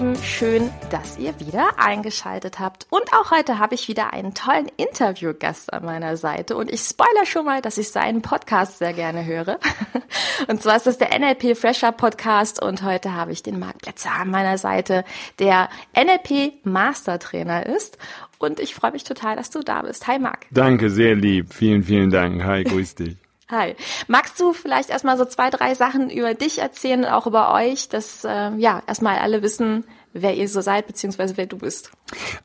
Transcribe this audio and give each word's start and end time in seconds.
Lieben, 0.00 0.16
schön, 0.16 0.70
dass 0.90 1.18
ihr 1.18 1.38
wieder 1.40 1.78
eingeschaltet 1.78 2.58
habt. 2.58 2.86
Und 2.88 3.12
auch 3.12 3.30
heute 3.30 3.58
habe 3.58 3.74
ich 3.74 3.86
wieder 3.86 4.14
einen 4.14 4.32
tollen 4.32 4.66
Interviewgast 4.78 5.74
an 5.74 5.84
meiner 5.84 6.16
Seite. 6.16 6.56
Und 6.56 6.72
ich 6.72 6.80
spoiler 6.80 7.26
schon 7.26 7.44
mal, 7.44 7.60
dass 7.60 7.76
ich 7.76 7.90
seinen 7.90 8.22
Podcast 8.22 8.78
sehr 8.78 8.94
gerne 8.94 9.26
höre. 9.26 9.58
Und 10.48 10.62
zwar 10.62 10.76
ist 10.76 10.86
das 10.86 10.96
der 10.96 11.18
NLP 11.18 11.54
Fresher 11.54 11.92
Podcast. 11.92 12.62
Und 12.62 12.82
heute 12.82 13.14
habe 13.14 13.32
ich 13.32 13.42
den 13.42 13.58
Marc 13.58 13.78
Plätzer 13.82 14.12
an 14.12 14.30
meiner 14.30 14.56
Seite, 14.56 15.04
der 15.38 15.68
NLP 15.94 16.64
Mastertrainer 16.64 17.66
ist. 17.66 17.98
Und 18.38 18.58
ich 18.58 18.74
freue 18.74 18.92
mich 18.92 19.04
total, 19.04 19.36
dass 19.36 19.50
du 19.50 19.60
da 19.60 19.82
bist. 19.82 20.06
Hi 20.06 20.18
Marc. 20.18 20.46
Danke, 20.50 20.88
sehr 20.88 21.14
lieb. 21.14 21.52
Vielen, 21.52 21.82
vielen 21.82 22.08
Dank. 22.08 22.42
Hi, 22.44 22.64
grüß 22.64 22.94
dich. 22.94 23.16
Hi. 23.50 23.74
Magst 24.06 24.38
du 24.38 24.52
vielleicht 24.52 24.90
erstmal 24.90 25.18
so 25.18 25.24
zwei, 25.24 25.50
drei 25.50 25.74
Sachen 25.74 26.10
über 26.10 26.34
dich 26.34 26.58
erzählen 26.58 27.00
und 27.00 27.10
auch 27.10 27.26
über 27.26 27.52
euch, 27.52 27.88
dass 27.88 28.24
äh, 28.24 28.54
ja 28.56 28.82
erstmal 28.86 29.18
alle 29.18 29.42
wissen, 29.42 29.84
wer 30.12 30.36
ihr 30.36 30.48
so 30.48 30.60
seid, 30.60 30.86
beziehungsweise 30.86 31.36
wer 31.36 31.46
du 31.46 31.58
bist? 31.58 31.90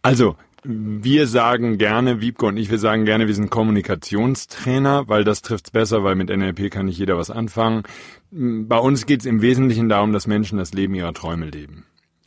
Also, 0.01 0.35
wir 0.63 1.27
sagen 1.27 1.77
gerne, 1.77 2.21
Wiebke 2.21 2.47
und 2.47 2.57
ich, 2.57 2.71
wir 2.71 2.79
sagen 2.79 3.05
gerne, 3.05 3.27
wir 3.27 3.35
sind 3.35 3.51
Kommunikationstrainer, 3.51 5.07
weil 5.07 5.23
das 5.23 5.43
trifft's 5.43 5.69
besser, 5.69 6.03
weil 6.03 6.15
mit 6.15 6.35
NLP 6.35 6.71
kann 6.71 6.87
nicht 6.87 6.97
jeder 6.97 7.17
was 7.17 7.29
anfangen. 7.29 7.83
Bei 8.31 8.79
uns 8.79 9.05
geht's 9.05 9.25
im 9.25 9.43
Wesentlichen 9.43 9.89
darum, 9.89 10.11
dass 10.11 10.25
Menschen 10.25 10.57
das 10.57 10.73
Leben 10.73 10.95
ihrer 10.95 11.13
Träume 11.13 11.45
leben. 11.45 11.85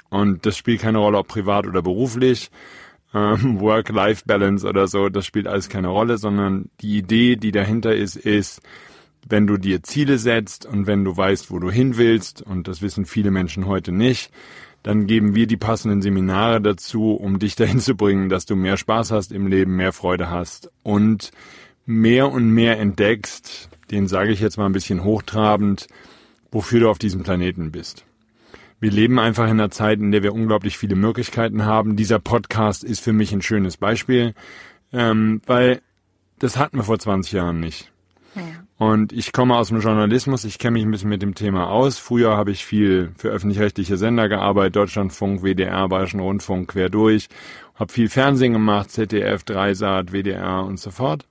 Und 0.08 0.46
das 0.46 0.56
spielt 0.56 0.80
keine 0.80 0.98
Rolle, 0.98 1.18
ob 1.18 1.28
privat 1.28 1.66
oder 1.66 1.82
beruflich 1.82 2.50
ähm, 3.14 3.60
Work-Life-Balance 3.60 4.66
oder 4.66 4.86
so, 4.86 5.08
das 5.08 5.26
spielt 5.26 5.46
alles 5.46 5.68
keine 5.68 5.88
Rolle, 5.88 6.18
sondern 6.18 6.70
die 6.80 6.98
Idee, 6.98 7.36
die 7.36 7.52
dahinter 7.52 7.94
ist, 7.94 8.16
ist, 8.16 8.60
wenn 9.28 9.46
du 9.46 9.56
dir 9.56 9.82
Ziele 9.82 10.18
setzt 10.18 10.66
und 10.66 10.86
wenn 10.86 11.04
du 11.04 11.16
weißt, 11.16 11.50
wo 11.50 11.58
du 11.58 11.70
hin 11.70 11.96
willst, 11.96 12.42
und 12.42 12.68
das 12.68 12.82
wissen 12.82 13.04
viele 13.04 13.30
Menschen 13.30 13.66
heute 13.66 13.92
nicht, 13.92 14.30
dann 14.82 15.06
geben 15.06 15.34
wir 15.34 15.46
die 15.46 15.56
passenden 15.56 16.02
Seminare 16.02 16.60
dazu, 16.60 17.12
um 17.12 17.38
dich 17.38 17.56
dahin 17.56 17.80
zu 17.80 17.94
bringen, 17.94 18.28
dass 18.28 18.46
du 18.46 18.56
mehr 18.56 18.76
Spaß 18.76 19.10
hast 19.10 19.32
im 19.32 19.46
Leben, 19.46 19.76
mehr 19.76 19.92
Freude 19.92 20.30
hast 20.30 20.70
und 20.82 21.30
mehr 21.84 22.30
und 22.30 22.50
mehr 22.50 22.78
entdeckst, 22.78 23.68
den 23.90 24.06
sage 24.06 24.30
ich 24.30 24.40
jetzt 24.40 24.56
mal 24.56 24.66
ein 24.66 24.72
bisschen 24.72 25.04
hochtrabend, 25.04 25.88
wofür 26.50 26.80
du 26.80 26.90
auf 26.90 26.98
diesem 26.98 27.22
Planeten 27.22 27.70
bist. 27.72 28.04
Wir 28.80 28.90
leben 28.90 29.18
einfach 29.18 29.44
in 29.44 29.52
einer 29.52 29.70
Zeit, 29.70 29.98
in 29.98 30.12
der 30.12 30.22
wir 30.22 30.32
unglaublich 30.32 30.78
viele 30.78 30.94
Möglichkeiten 30.94 31.64
haben. 31.64 31.96
Dieser 31.96 32.20
Podcast 32.20 32.84
ist 32.84 33.00
für 33.00 33.12
mich 33.12 33.32
ein 33.32 33.42
schönes 33.42 33.76
Beispiel, 33.76 34.34
ähm, 34.92 35.40
weil 35.46 35.80
das 36.38 36.56
hatten 36.56 36.76
wir 36.76 36.84
vor 36.84 36.98
20 36.98 37.32
Jahren 37.32 37.58
nicht. 37.58 37.90
Ja. 38.36 38.42
Und 38.76 39.12
ich 39.12 39.32
komme 39.32 39.56
aus 39.56 39.68
dem 39.68 39.80
Journalismus, 39.80 40.44
ich 40.44 40.60
kenne 40.60 40.74
mich 40.74 40.84
ein 40.84 40.90
bisschen 40.92 41.08
mit 41.08 41.22
dem 41.22 41.34
Thema 41.34 41.68
aus. 41.68 41.98
Früher 41.98 42.36
habe 42.36 42.52
ich 42.52 42.64
viel 42.64 43.10
für 43.16 43.30
öffentlich-rechtliche 43.30 43.96
Sender 43.96 44.28
gearbeitet, 44.28 44.76
Deutschlandfunk, 44.76 45.42
WDR, 45.42 45.88
Bayerischen 45.88 46.20
Rundfunk, 46.20 46.68
quer 46.70 46.88
durch. 46.88 47.28
Habe 47.74 47.92
viel 47.92 48.08
Fernsehen 48.08 48.52
gemacht, 48.52 48.92
ZDF, 48.92 49.42
Dreisat, 49.42 50.12
WDR 50.12 50.64
und 50.64 50.78
so 50.78 50.92
fort. 50.92 51.26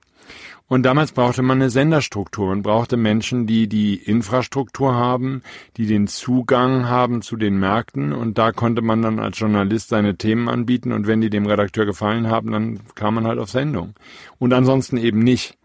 Und 0.68 0.82
damals 0.82 1.12
brauchte 1.12 1.42
man 1.42 1.58
eine 1.58 1.70
Senderstruktur. 1.70 2.48
Man 2.48 2.62
brauchte 2.62 2.98
Menschen, 2.98 3.46
die 3.46 3.68
die 3.68 3.94
Infrastruktur 3.96 4.94
haben, 4.94 5.42
die 5.78 5.86
den 5.86 6.06
Zugang 6.06 6.90
haben 6.90 7.22
zu 7.22 7.36
den 7.36 7.58
Märkten. 7.58 8.12
Und 8.12 8.36
da 8.36 8.52
konnte 8.52 8.82
man 8.82 9.00
dann 9.00 9.18
als 9.18 9.38
Journalist 9.38 9.88
seine 9.88 10.16
Themen 10.16 10.48
anbieten. 10.48 10.92
Und 10.92 11.06
wenn 11.06 11.22
die 11.22 11.30
dem 11.30 11.46
Redakteur 11.46 11.86
gefallen 11.86 12.28
haben, 12.28 12.52
dann 12.52 12.80
kam 12.94 13.14
man 13.14 13.26
halt 13.26 13.38
auf 13.38 13.48
Sendung. 13.48 13.94
Und 14.38 14.52
ansonsten 14.52 14.98
eben 14.98 15.20
nicht. 15.20 15.56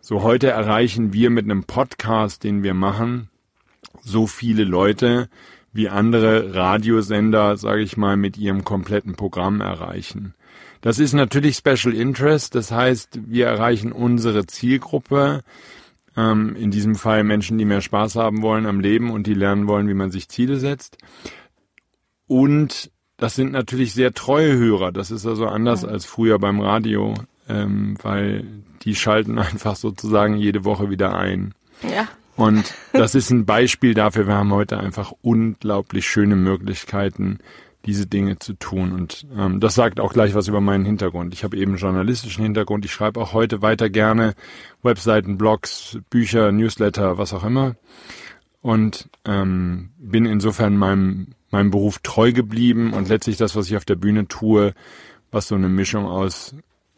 So 0.00 0.22
heute 0.22 0.50
erreichen 0.50 1.12
wir 1.12 1.30
mit 1.30 1.44
einem 1.44 1.62
Podcast, 1.62 2.42
den 2.42 2.64
wir 2.64 2.74
machen, 2.74 3.28
so 4.00 4.26
viele 4.26 4.64
Leute, 4.64 5.28
wie 5.72 5.88
andere 5.88 6.56
Radiosender, 6.56 7.56
sage 7.56 7.82
ich 7.82 7.96
mal, 7.96 8.16
mit 8.16 8.36
ihrem 8.36 8.64
kompletten 8.64 9.14
Programm 9.14 9.60
erreichen. 9.60 10.34
Das 10.82 10.98
ist 10.98 11.12
natürlich 11.12 11.56
Special 11.56 11.94
Interest, 11.94 12.54
das 12.56 12.72
heißt, 12.72 13.20
wir 13.28 13.46
erreichen 13.46 13.92
unsere 13.92 14.46
Zielgruppe, 14.46 15.42
ähm, 16.16 16.56
in 16.56 16.72
diesem 16.72 16.96
Fall 16.96 17.22
Menschen, 17.22 17.56
die 17.56 17.64
mehr 17.64 17.80
Spaß 17.80 18.16
haben 18.16 18.42
wollen 18.42 18.66
am 18.66 18.80
Leben 18.80 19.10
und 19.10 19.28
die 19.28 19.34
lernen 19.34 19.68
wollen, 19.68 19.88
wie 19.88 19.94
man 19.94 20.10
sich 20.10 20.28
Ziele 20.28 20.58
setzt. 20.58 20.98
Und 22.26 22.90
das 23.16 23.36
sind 23.36 23.52
natürlich 23.52 23.94
sehr 23.94 24.12
treue 24.12 24.56
Hörer, 24.56 24.90
das 24.90 25.12
ist 25.12 25.24
also 25.24 25.46
anders 25.46 25.82
ja. 25.82 25.88
als 25.88 26.04
früher 26.04 26.40
beim 26.40 26.60
Radio, 26.60 27.14
ähm, 27.48 27.96
weil 28.02 28.44
die 28.82 28.96
schalten 28.96 29.38
einfach 29.38 29.76
sozusagen 29.76 30.36
jede 30.36 30.64
Woche 30.64 30.90
wieder 30.90 31.14
ein. 31.14 31.54
Ja. 31.88 32.08
Und 32.34 32.74
das 32.92 33.14
ist 33.14 33.30
ein 33.30 33.46
Beispiel 33.46 33.94
dafür, 33.94 34.26
wir 34.26 34.34
haben 34.34 34.52
heute 34.52 34.80
einfach 34.80 35.12
unglaublich 35.22 36.08
schöne 36.08 36.34
Möglichkeiten, 36.34 37.38
diese 37.84 38.06
Dinge 38.06 38.38
zu 38.38 38.54
tun. 38.54 38.92
Und 38.92 39.26
ähm, 39.36 39.60
das 39.60 39.74
sagt 39.74 40.00
auch 40.00 40.12
gleich 40.12 40.34
was 40.34 40.48
über 40.48 40.60
meinen 40.60 40.84
Hintergrund. 40.84 41.34
Ich 41.34 41.44
habe 41.44 41.56
eben 41.56 41.76
journalistischen 41.76 42.44
Hintergrund. 42.44 42.84
Ich 42.84 42.92
schreibe 42.92 43.20
auch 43.20 43.32
heute 43.32 43.62
weiter 43.62 43.90
gerne 43.90 44.34
Webseiten, 44.82 45.38
Blogs, 45.38 45.98
Bücher, 46.10 46.52
Newsletter, 46.52 47.18
was 47.18 47.32
auch 47.32 47.44
immer. 47.44 47.76
Und 48.60 49.08
ähm, 49.24 49.90
bin 49.98 50.24
insofern 50.24 50.76
meinem, 50.76 51.34
meinem 51.50 51.70
Beruf 51.70 51.98
treu 51.98 52.32
geblieben 52.32 52.92
und 52.92 53.08
letztlich 53.08 53.36
das, 53.36 53.56
was 53.56 53.66
ich 53.66 53.76
auf 53.76 53.84
der 53.84 53.96
Bühne 53.96 54.28
tue, 54.28 54.74
was 55.32 55.48
so 55.48 55.56
eine 55.56 55.68
Mischung 55.68 56.06
aus 56.06 56.54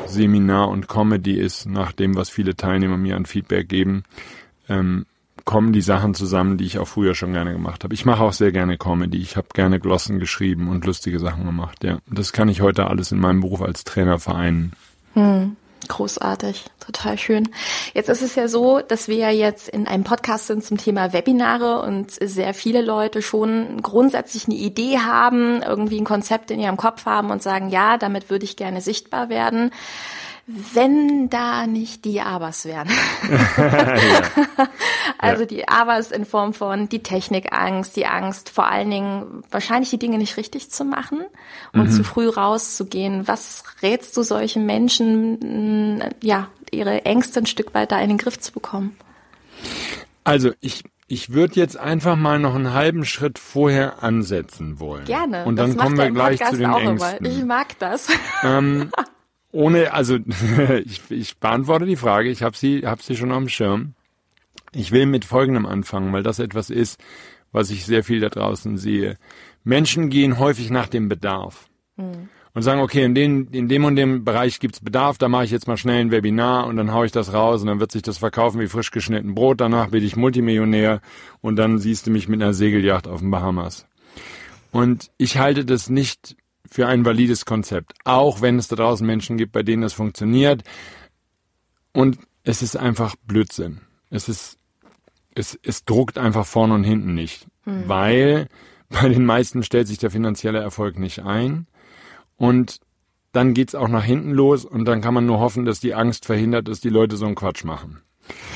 Seminar 0.07 0.69
und 0.69 0.89
Comedy 0.89 1.39
ist, 1.39 1.67
nach 1.67 1.93
dem, 1.93 2.17
was 2.17 2.29
viele 2.29 2.57
Teilnehmer 2.57 2.99
mir 2.99 3.17
an 3.17 3.27
Feedback 3.27 3.69
geben, 3.69 4.03
ähm, 4.69 5.07
kommen 5.45 5.73
die 5.73 5.83
Sachen 5.83 6.15
zusammen, 6.15 6.59
die 6.59 6.65
ich 6.65 6.79
auch 6.79 6.89
früher 6.89 7.15
schon 7.15 7.33
gerne 7.33 7.53
gemacht 7.53 7.85
habe. 7.85 7.95
Ich 7.95 8.05
mache 8.05 8.23
auch 8.23 8.33
sehr 8.33 8.53
gerne 8.53 8.79
Comedy. 8.79 9.19
Ich 9.19 9.37
habe 9.37 9.49
gerne 9.53 9.81
Glossen 9.81 10.19
geschrieben 10.19 10.69
und 10.69 10.85
lustige 10.87 11.19
Sachen 11.19 11.45
gemacht. 11.45 11.85
Ja, 11.85 11.99
das 12.11 12.33
kann 12.33 12.49
ich 12.49 12.61
heute 12.61 12.87
alles 12.87 13.13
in 13.13 13.21
meinem 13.21 13.41
Beruf 13.41 13.63
als 13.63 13.85
Trainer 13.85 14.19
vereinen. 14.19 14.73
Hm. 15.15 15.57
Großartig, 15.87 16.65
total 16.81 17.19
schön. 17.19 17.49
Jetzt 17.93 18.09
ist 18.09 18.23
es 18.23 18.35
ja 18.37 18.49
so, 18.49 18.81
dass 18.81 19.09
wir 19.09 19.17
ja 19.17 19.31
jetzt 19.31 19.69
in 19.69 19.87
einem 19.87 20.05
Podcast 20.05 20.47
sind 20.47 20.65
zum 20.65 20.79
Thema 20.79 21.13
Webinare 21.13 21.83
und 21.83 22.11
sehr 22.11 22.55
viele 22.55 22.81
Leute 22.81 23.21
schon 23.21 23.83
grundsätzlich 23.83 24.47
eine 24.47 24.55
Idee 24.55 24.99
haben, 24.99 25.63
irgendwie 25.63 26.01
ein 26.01 26.07
Konzept 26.07 26.51
in 26.51 26.61
ihrem 26.61 26.79
Kopf 26.79 27.05
haben 27.05 27.31
und 27.31 27.43
sagen, 27.43 27.69
ja, 27.69 27.99
damit 27.99 28.31
würde 28.31 28.45
ich 28.45 28.57
gerne 28.57 28.81
sichtbar 28.81 29.29
werden 29.29 29.73
wenn 30.47 31.31
da 31.31 31.67
nicht 31.67 32.05
die 32.05 32.21
Abers 32.21 32.67
wären. 32.67 32.89
also 35.19 35.43
ja. 35.43 35.47
die 35.47 35.69
Abers 35.69 36.11
in 36.11 36.27
Form 36.27 36.53
von 36.53 36.89
die 36.89 37.03
Technikangst, 37.03 37.97
die 37.97 38.07
Angst, 38.07 38.51
vor 38.51 38.67
allen 38.67 38.91
Dingen 38.91 39.43
wahrscheinlich 39.51 39.89
die 39.89 39.99
Dinge 39.99 40.19
nicht 40.19 40.37
richtig 40.37 40.71
zu 40.71 40.85
machen 40.85 41.25
und 41.73 41.85
mhm. 41.85 41.91
zu 41.91 42.05
früh 42.05 42.29
rauszugehen. 42.29 43.27
Was 43.27 43.65
rätst 43.83 44.17
du 44.17 44.23
solchen 44.23 44.67
Menschen, 44.67 46.05
ja, 46.23 46.49
ihre 46.71 47.07
Ängste 47.07 47.41
ein 47.41 47.47
Stück 47.47 47.73
weit 47.73 47.93
da 47.93 48.01
in 48.01 48.11
den 48.11 48.19
Griff 48.19 48.39
zu 48.39 48.53
bekommen? 48.53 48.97
Also 50.25 50.53
ich 50.61 50.85
ich 51.07 51.33
würde 51.33 51.55
jetzt 51.57 51.77
einfach 51.77 52.17
mal 52.17 52.39
noch 52.39 52.55
einen 52.55 52.73
halben 52.73 53.05
Schritt 53.05 53.39
vorher 53.39 54.03
ansetzen 54.03 54.81
wollen. 54.81 55.05
Gerne. 55.05 55.45
Und 55.45 55.57
dann 55.57 55.77
kommen 55.77 55.99
wir 55.99 56.11
gleich 56.11 56.39
Podcast 56.39 56.53
zu 56.53 56.59
den 56.59 56.73
Ängsten. 56.73 57.27
Immer. 57.27 57.37
Ich 57.37 57.45
mag 57.45 57.79
das. 57.79 58.09
Ähm, 58.43 58.91
ohne, 59.55 59.93
also 59.93 60.19
ich, 60.85 61.01
ich 61.09 61.39
beantworte 61.39 61.87
die 61.87 61.97
Frage, 61.97 62.29
ich 62.29 62.43
habe 62.43 62.57
sie, 62.57 62.83
hab 62.85 63.03
sie 63.03 63.17
schon 63.17 63.33
am 63.33 63.49
Schirm. 63.49 63.95
Ich 64.73 64.91
will 64.91 65.07
mit 65.07 65.25
Folgendem 65.25 65.65
anfangen, 65.65 66.13
weil 66.13 66.25
das 66.25 66.41
etwas 66.41 66.71
ist, 66.71 67.01
was 67.53 67.71
ich 67.71 67.87
sehr 67.87 68.03
viel 68.03 68.19
da 68.19 68.29
draußen 68.29 68.77
sehe. 68.77 69.17
Menschen 69.63 70.11
gehen 70.11 70.39
häufig 70.39 70.71
nach 70.71 70.89
dem 70.89 71.09
Bedarf. 71.09 71.69
Mhm. 71.97 72.29
Und 72.53 72.63
sagen, 72.63 72.81
okay, 72.81 73.05
in, 73.05 73.17
den, 73.17 73.49
in 73.49 73.69
dem 73.69 73.85
und 73.85 73.97
dem 73.97 74.25
Bereich 74.25 74.61
gibt's 74.61 74.79
Bedarf, 74.79 75.19
da 75.19 75.29
mache 75.29 75.45
ich 75.45 75.51
jetzt 75.51 75.67
mal 75.67 75.77
schnell 75.77 76.01
ein 76.01 76.13
Webinar 76.13 76.69
und 76.69 76.77
dann 76.77 76.93
haue 76.93 77.07
ich 77.07 77.11
das 77.11 77.33
raus 77.33 77.61
und 77.63 77.67
dann 77.67 77.81
wird 77.81 77.91
sich 77.91 78.03
das 78.03 78.19
verkaufen 78.19 78.61
wie 78.61 78.69
frisch 78.69 78.93
geschnitten 78.93 79.35
Brot, 79.35 79.61
danach 79.61 79.89
bin 79.89 80.05
ich 80.05 80.15
Multimillionär 80.15 81.01
und 81.41 81.57
dann 81.57 81.79
siehst 81.79 82.07
du 82.07 82.13
mich 82.13 82.29
mit 82.29 82.41
einer 82.41 82.55
Segelyacht 82.55 83.09
auf 83.09 83.21
den 83.21 83.31
Bahamas. 83.33 83.89
Und 84.71 85.11
ich 85.19 85.39
halte 85.39 85.65
das 85.65 85.91
nicht 85.91 86.37
für 86.75 86.89
ein 86.89 87.05
valides 87.05 87.45
Konzept, 87.45 87.93
auch 88.03 88.41
wenn 88.41 88.59
es 88.59 88.67
da 88.67 88.75
draußen 88.75 89.07
Menschen 89.07 89.37
gibt, 89.37 89.53
bei 89.53 89.63
denen 89.63 89.83
das 89.83 89.93
funktioniert. 89.93 90.65
Und 91.93 92.19
es 92.43 92.63
ist 92.63 92.77
einfach 92.77 93.15
Blödsinn. 93.25 93.83
Es 94.11 94.29
ist 94.29 94.59
es, 95.37 95.57
es 95.63 95.85
druckt 95.85 96.19
einfach 96.19 96.47
vorne 96.47 96.75
und 96.75 96.83
hinten 96.83 97.15
nicht, 97.15 97.47
hm. 97.63 97.89
weil 97.89 98.49
bei 98.89 99.09
den 99.09 99.25
meisten 99.25 99.63
stellt 99.63 99.87
sich 99.87 99.99
der 99.99 100.11
finanzielle 100.11 100.59
Erfolg 100.59 100.99
nicht 100.99 101.21
ein 101.21 101.69
und 102.37 102.81
dann 103.31 103.55
geht's 103.55 103.77
auch 103.77 103.89
nach 103.89 104.05
hinten 104.05 104.33
los 104.33 104.65
und 104.65 104.85
dann 104.85 105.01
kann 105.01 105.15
man 105.15 105.27
nur 105.27 105.39
hoffen, 105.39 105.65
dass 105.65 105.79
die 105.79 105.95
Angst 105.95 106.27
verhindert, 106.27 106.67
dass 106.67 106.81
die 106.81 106.89
Leute 106.89 107.17
so 107.17 107.27
einen 107.27 107.37
Quatsch 107.37 107.63
machen. 107.65 108.01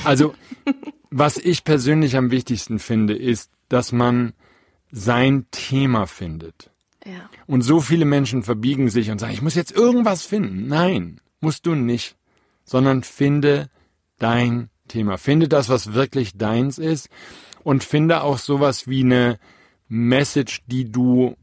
Also, 0.03 0.35
was 1.11 1.37
ich 1.37 1.62
persönlich 1.62 2.17
am 2.17 2.32
wichtigsten 2.32 2.81
finde, 2.81 3.14
ist, 3.14 3.53
dass 3.69 3.93
man 3.93 4.32
sein 4.91 5.47
Thema 5.53 6.06
findet. 6.06 6.73
Und 7.47 7.63
so 7.63 7.81
viele 7.81 8.05
Menschen 8.05 8.43
verbiegen 8.43 8.91
sich 8.91 9.11
und 9.11 9.19
sagen, 9.19 9.33
ich 9.33 9.43
muss 9.43 9.55
jetzt 9.55 9.73
irgendwas 9.73 10.25
finden. 10.25 10.69
Nein, 10.69 11.21
musst 11.41 11.67
du 11.67 11.75
nicht, 11.75 12.17
sondern 12.65 13.03
finde 13.03 13.69
dein 14.19 14.71
Thema. 14.89 15.19
Finde 15.19 15.49
das, 15.49 15.69
was 15.69 15.95
wirklich 15.95 16.37
deins 16.37 16.79
ist 16.79 17.09
und 17.63 17.85
finde 17.85 18.23
auch 18.23 18.39
sowas 18.39 18.89
wie 18.89 19.01
eine 19.01 19.39
Message, 19.89 20.63
die 20.67 20.91
du 20.91 21.37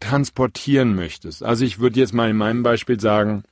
transportieren 0.00 0.94
möchtest. 0.94 1.42
Also 1.42 1.64
ich 1.64 1.78
würde 1.78 2.00
jetzt 2.00 2.12
mal 2.12 2.30
in 2.30 2.36
meinem 2.36 2.62
Beispiel 2.62 3.00
sagen, 3.00 3.44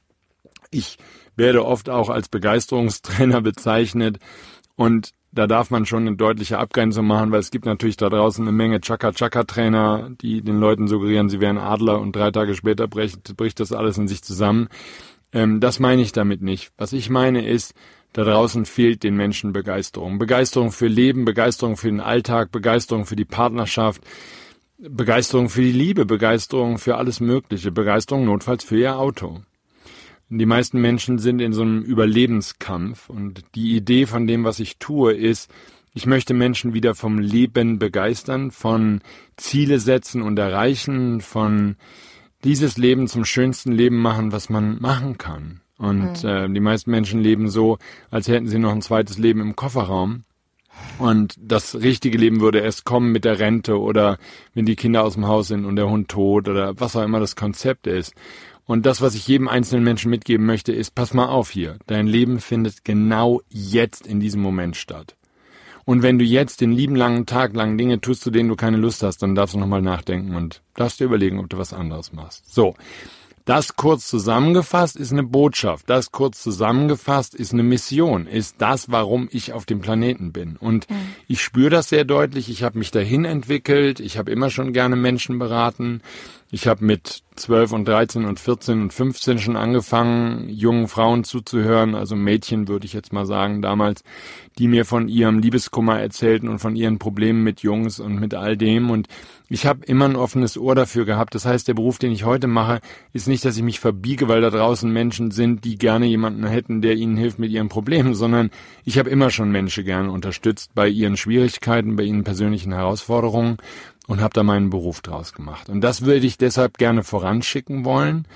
ich 0.71 0.99
werde 1.37 1.65
oft 1.65 1.89
auch 1.89 2.09
als 2.09 2.29
Begeisterungstrainer 2.29 3.41
bezeichnet 3.41 4.19
und 4.77 5.13
da 5.33 5.47
darf 5.47 5.71
man 5.71 5.87
schon 5.87 6.07
eine 6.07 6.17
deutliche 6.17 6.59
Abgrenzung 6.59 7.07
machen, 7.07 7.33
weil 7.33 7.41
es 7.41 7.51
gibt 7.51 7.65
natürlich 7.65 7.97
da 7.97 8.11
draußen 8.11 8.45
eine 8.45 8.53
Menge 8.53 8.81
Chaka-Chaka-Trainer, 8.81 10.11
die 10.21 10.43
den 10.43 10.61
Leuten 10.61 10.89
suggerieren, 10.89 11.31
sie 11.31 11.41
wären 11.41 11.59
Adler 11.59 12.01
und 12.01 12.15
drei 12.15 12.31
Tage 12.31 12.55
später 12.55 12.87
bricht, 12.87 13.35
bricht 13.37 13.59
das 13.59 13.73
alles 13.73 13.97
in 13.97 14.09
sich 14.09 14.23
zusammen. 14.23 14.69
Ähm, 15.33 15.61
das 15.61 15.81
meine 15.81 16.03
ich 16.03 16.13
damit 16.13 16.43
nicht. 16.43 16.71
Was 16.77 16.93
ich 16.93 17.09
meine 17.09 17.47
ist, 17.47 17.75
da 18.13 18.25
draußen 18.25 18.67
fehlt 18.67 19.03
den 19.03 19.17
Menschen 19.17 19.55
Begeisterung. 19.55 20.19
Begeisterung 20.19 20.71
für 20.71 20.87
Leben, 20.87 21.25
Begeisterung 21.25 21.79
für 21.79 21.89
den 21.89 22.01
Alltag, 22.01 22.53
Begeisterung 22.53 23.07
für 23.07 23.17
die 23.17 23.25
Partnerschaft, 23.25 24.03
Begeisterung 24.79 25.49
für 25.49 25.63
die 25.63 25.73
Liebe, 25.73 26.05
Begeisterung 26.05 26.77
für 26.77 26.97
alles 26.97 27.21
Mögliche, 27.21 27.73
Begeisterung 27.73 28.27
notfalls 28.27 28.65
für 28.65 28.79
ihr 28.79 28.99
Auto. 28.99 29.41
Die 30.39 30.47
meisten 30.47 30.81
Menschen 30.81 31.19
sind 31.19 31.41
in 31.41 31.53
so 31.53 31.61
einem 31.61 31.83
Überlebenskampf 31.83 33.11
und 33.11 33.43
die 33.55 33.77
Idee 33.77 34.07
von 34.07 34.27
dem, 34.27 34.45
was 34.45 34.61
ich 34.61 34.79
tue, 34.79 35.13
ist, 35.13 35.51
ich 35.93 36.07
möchte 36.07 36.33
Menschen 36.33 36.73
wieder 36.73 36.95
vom 36.95 37.19
Leben 37.19 37.79
begeistern, 37.79 38.51
von 38.51 39.03
Ziele 39.37 39.79
setzen 39.79 40.23
und 40.23 40.39
erreichen, 40.39 41.21
von 41.21 41.77
dieses 42.45 42.79
Leben 42.79 43.09
zum 43.09 43.27
schönsten 43.27 43.73
Leben 43.73 43.99
machen, 43.99 44.33
was 44.33 44.49
man 44.49 44.81
machen 44.81 45.19
kann. 45.19 45.61
Und 45.77 46.23
mhm. 46.23 46.29
äh, 46.29 46.49
die 46.49 46.61
meisten 46.61 46.91
Menschen 46.91 47.21
leben 47.21 47.51
so, 47.51 47.77
als 48.11 48.27
hätten 48.27 48.49
sie 48.49 48.59
noch 48.59 48.73
ein 48.73 48.81
zweites 48.81 49.19
Leben 49.19 49.41
im 49.43 49.55
Kofferraum. 49.55 50.25
Und 50.99 51.35
das 51.39 51.75
richtige 51.75 52.17
Leben 52.17 52.41
würde 52.41 52.61
erst 52.61 52.85
kommen 52.85 53.13
mit 53.13 53.27
der 53.27 53.39
Rente 53.39 53.79
oder 53.79 54.19
wenn 54.55 54.65
die 54.65 54.77
Kinder 54.77 55.05
aus 55.05 55.15
dem 55.15 55.27
Haus 55.27 55.49
sind 55.49 55.67
und 55.67 55.77
der 55.77 55.91
Hund 55.91 56.09
tot 56.09 56.49
oder 56.49 56.81
was 56.81 56.97
auch 56.97 57.03
immer 57.03 57.21
das 57.21 57.37
Konzept 57.37 57.87
ist. 57.87 58.15
Und 58.67 58.87
das, 58.87 59.01
was 59.01 59.15
ich 59.15 59.27
jedem 59.27 59.49
einzelnen 59.49 59.85
Menschen 59.85 60.11
mitgeben 60.11 60.47
möchte, 60.47 60.73
ist, 60.73 60.95
pass 60.95 61.15
mal 61.15 61.27
auf 61.27 61.51
hier. 61.51 61.79
Dein 61.87 62.07
Leben 62.07 62.41
findet 62.41 62.85
genau 62.85 63.43
jetzt 63.49 64.07
in 64.07 64.21
diesem 64.21 64.41
Moment 64.41 64.77
statt. 64.77 65.17
Und 65.85 66.03
wenn 66.03 66.19
du 66.19 66.25
jetzt 66.25 66.61
den 66.61 66.73
lieben 66.73 66.95
langen 66.95 67.27
Tag 67.27 67.55
lang 67.55 67.77
Dinge 67.77 68.01
tust, 68.01 68.23
zu 68.23 68.31
denen 68.31 68.49
du 68.49 68.57
keine 68.57 68.77
Lust 68.77 69.03
hast, 69.03 69.19
dann 69.19 69.35
darfst 69.35 69.55
du 69.55 69.59
nochmal 69.59 69.83
nachdenken 69.83 70.37
und 70.37 70.63
darfst 70.75 71.01
dir 71.01 71.05
überlegen, 71.05 71.41
ob 71.41 71.51
du 71.51 71.59
was 71.59 71.73
anderes 71.73 72.13
machst. 72.13 72.53
So. 72.53 72.75
Das 73.45 73.75
kurz 73.75 74.07
zusammengefasst 74.07 74.95
ist 74.95 75.11
eine 75.11 75.25
Botschaft. 75.25 75.91
Das 75.91 76.13
kurz 76.13 76.41
zusammengefasst 76.41 77.35
ist 77.35 77.53
eine 77.53 77.65
Mission. 77.65 78.29
Ist 78.29 78.55
das, 78.59 78.93
warum 78.93 79.29
ich 79.33 79.53
auf 79.53 79.67
dem 79.67 79.81
Planeten 79.81 80.33
bin. 80.33 80.57
Und 80.57 80.89
mhm. 80.89 80.95
ich 81.27 81.43
spüre 81.43 81.71
das 81.71 81.89
sehr 81.89 82.05
deutlich. 82.05 82.49
Ich 82.49 82.63
habe 82.63 82.79
mich 82.79 82.93
dahin 82.93 83.25
entwickelt. 83.25 83.99
Ich 83.99 84.17
habe 84.17 84.31
immer 84.31 84.49
schon 84.49 84.73
gerne 84.73 84.95
Menschen 84.95 85.41
beraten. 85.41 86.03
Ich 86.55 86.67
habe 86.67 86.85
mit 86.85 87.23
12 87.37 87.73
und 87.73 87.89
13 87.89 88.27
und 88.27 88.39
14 88.39 88.83
und 88.83 88.93
15 88.93 89.39
schon 89.39 89.57
angefangen, 89.57 90.51
jungen 90.51 90.87
Frauen 90.87 91.25
zuzuhören, 91.25 91.95
also 91.95 92.15
Mädchen 92.15 92.69
würde 92.69 92.85
ich 92.85 92.93
jetzt 92.93 93.11
mal 93.11 93.25
sagen 93.25 93.63
damals, 93.63 94.05
die 94.59 94.69
mir 94.69 94.85
von 94.85 95.09
ihrem 95.09 95.39
Liebeskummer 95.39 95.99
erzählten 95.99 96.49
und 96.49 96.59
von 96.59 96.77
ihren 96.77 96.99
Problemen 96.99 97.43
mit 97.43 97.61
Jungs 97.61 98.01
und 98.01 98.21
mit 98.21 98.35
all 98.35 98.59
dem. 98.59 98.91
Und 98.91 99.09
ich 99.49 99.65
habe 99.65 99.87
immer 99.87 100.05
ein 100.05 100.15
offenes 100.15 100.59
Ohr 100.59 100.75
dafür 100.75 101.07
gehabt. 101.07 101.35
Das 101.35 101.47
heißt, 101.47 101.69
der 101.69 101.75
Beruf, 101.75 101.99
den 101.99 102.13
ich 102.13 102.25
heute 102.25 102.49
mache, 102.49 102.81
ist 103.15 103.29
nicht, 103.29 103.47
dass 103.47 103.57
ich 103.57 103.63
mich 103.63 103.81
verbiege, 103.81 104.29
weil 104.29 104.43
da 104.43 104.51
draußen 104.51 104.93
Menschen 104.93 105.31
sind, 105.31 105.65
die 105.65 105.79
gerne 105.79 106.05
jemanden 106.05 106.45
hätten, 106.47 106.83
der 106.83 106.97
ihnen 106.97 107.17
hilft 107.17 107.39
mit 107.39 107.51
ihren 107.51 107.71
Problemen, 107.71 108.15
sondern 108.15 108.51
ich 108.85 108.99
habe 108.99 109.09
immer 109.09 109.31
schon 109.31 109.51
Menschen 109.51 109.87
gerne 109.87 110.11
unterstützt 110.11 110.75
bei 110.75 110.87
ihren 110.87 111.17
Schwierigkeiten, 111.17 111.97
bei 111.97 112.03
ihren 112.03 112.25
persönlichen 112.25 112.73
Herausforderungen 112.73 113.57
und 114.07 114.21
habe 114.21 114.35
da 114.35 114.43
meinen 114.43 114.71
Beruf 114.71 115.01
draus 115.01 115.33
gemacht. 115.33 115.69
Und 115.69 115.81
das 115.81 116.05
würde 116.05 116.27
ich 116.27 116.39
deshalb 116.39 116.79
gerne 116.79 117.03
voranschicken 117.03 117.85
wollen. 117.85 118.27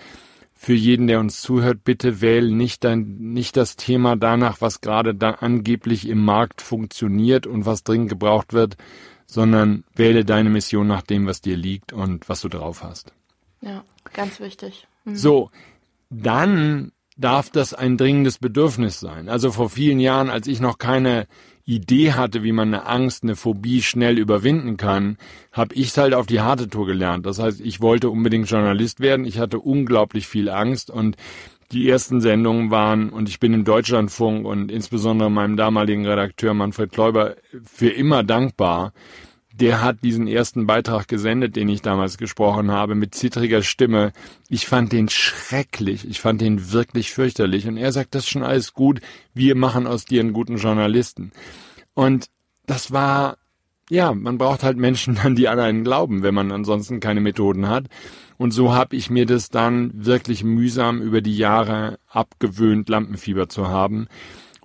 Für 0.54 0.74
jeden, 0.74 1.06
der 1.06 1.20
uns 1.20 1.42
zuhört, 1.42 1.84
bitte 1.84 2.20
wähl 2.20 2.50
nicht 2.50 2.82
dein, 2.82 3.16
nicht 3.18 3.56
das 3.56 3.76
Thema 3.76 4.16
danach, 4.16 4.60
was 4.60 4.80
gerade 4.80 5.14
da 5.14 5.32
angeblich 5.32 6.08
im 6.08 6.24
Markt 6.24 6.62
funktioniert 6.62 7.46
und 7.46 7.66
was 7.66 7.84
dringend 7.84 8.08
gebraucht 8.08 8.54
wird, 8.54 8.76
sondern 9.26 9.84
wähle 9.94 10.24
deine 10.24 10.48
Mission 10.48 10.86
nach 10.86 11.02
dem, 11.02 11.26
was 11.26 11.42
dir 11.42 11.56
liegt 11.56 11.92
und 11.92 12.28
was 12.28 12.40
du 12.40 12.48
drauf 12.48 12.82
hast. 12.82 13.12
Ja, 13.60 13.84
ganz 14.14 14.40
wichtig. 14.40 14.86
Mhm. 15.04 15.16
So, 15.16 15.50
dann 16.08 16.92
darf 17.16 17.50
das 17.50 17.74
ein 17.74 17.96
dringendes 17.96 18.38
Bedürfnis 18.38 19.00
sein. 19.00 19.28
Also 19.28 19.52
vor 19.52 19.70
vielen 19.70 20.00
Jahren, 20.00 20.30
als 20.30 20.46
ich 20.46 20.60
noch 20.60 20.78
keine 20.78 21.26
Idee 21.66 22.12
hatte, 22.12 22.44
wie 22.44 22.52
man 22.52 22.72
eine 22.72 22.86
Angst, 22.86 23.24
eine 23.24 23.34
Phobie 23.34 23.82
schnell 23.82 24.18
überwinden 24.18 24.76
kann, 24.76 25.18
habe 25.50 25.74
ich 25.74 25.96
halt 25.98 26.14
auf 26.14 26.26
die 26.26 26.40
harte 26.40 26.68
Tour 26.68 26.86
gelernt. 26.86 27.26
Das 27.26 27.40
heißt, 27.40 27.60
ich 27.60 27.80
wollte 27.80 28.08
unbedingt 28.08 28.48
Journalist 28.48 29.00
werden. 29.00 29.26
Ich 29.26 29.40
hatte 29.40 29.58
unglaublich 29.58 30.28
viel 30.28 30.48
Angst 30.48 30.90
und 30.90 31.16
die 31.72 31.88
ersten 31.88 32.20
Sendungen 32.20 32.70
waren, 32.70 33.10
und 33.10 33.28
ich 33.28 33.40
bin 33.40 33.52
im 33.52 33.64
Deutschlandfunk 33.64 34.46
und 34.46 34.70
insbesondere 34.70 35.28
meinem 35.28 35.56
damaligen 35.56 36.06
Redakteur 36.06 36.54
Manfred 36.54 36.92
Kläuber 36.92 37.34
für 37.64 37.88
immer 37.88 38.22
dankbar, 38.22 38.92
der 39.60 39.82
hat 39.82 40.02
diesen 40.02 40.26
ersten 40.26 40.66
Beitrag 40.66 41.08
gesendet, 41.08 41.56
den 41.56 41.68
ich 41.68 41.80
damals 41.80 42.18
gesprochen 42.18 42.70
habe, 42.70 42.94
mit 42.94 43.14
zittriger 43.14 43.62
Stimme. 43.62 44.12
Ich 44.48 44.66
fand 44.66 44.92
den 44.92 45.08
schrecklich. 45.08 46.08
Ich 46.08 46.20
fand 46.20 46.40
den 46.40 46.72
wirklich 46.72 47.12
fürchterlich. 47.12 47.66
Und 47.66 47.76
er 47.76 47.92
sagt, 47.92 48.14
das 48.14 48.24
ist 48.24 48.30
schon 48.30 48.42
alles 48.42 48.74
gut. 48.74 49.00
Wir 49.32 49.56
machen 49.56 49.86
aus 49.86 50.04
dir 50.04 50.20
einen 50.20 50.34
guten 50.34 50.56
Journalisten. 50.56 51.32
Und 51.94 52.26
das 52.66 52.92
war, 52.92 53.38
ja, 53.88 54.12
man 54.12 54.36
braucht 54.36 54.62
halt 54.62 54.76
Menschen 54.76 55.14
dann, 55.22 55.36
die 55.36 55.48
an 55.48 55.58
einen 55.58 55.84
glauben, 55.84 56.22
wenn 56.22 56.34
man 56.34 56.52
ansonsten 56.52 57.00
keine 57.00 57.20
Methoden 57.20 57.68
hat. 57.68 57.86
Und 58.36 58.50
so 58.50 58.74
habe 58.74 58.94
ich 58.94 59.08
mir 59.08 59.24
das 59.24 59.48
dann 59.48 59.90
wirklich 59.94 60.44
mühsam 60.44 61.00
über 61.00 61.22
die 61.22 61.36
Jahre 61.36 61.98
abgewöhnt, 62.06 62.90
Lampenfieber 62.90 63.48
zu 63.48 63.68
haben. 63.68 64.08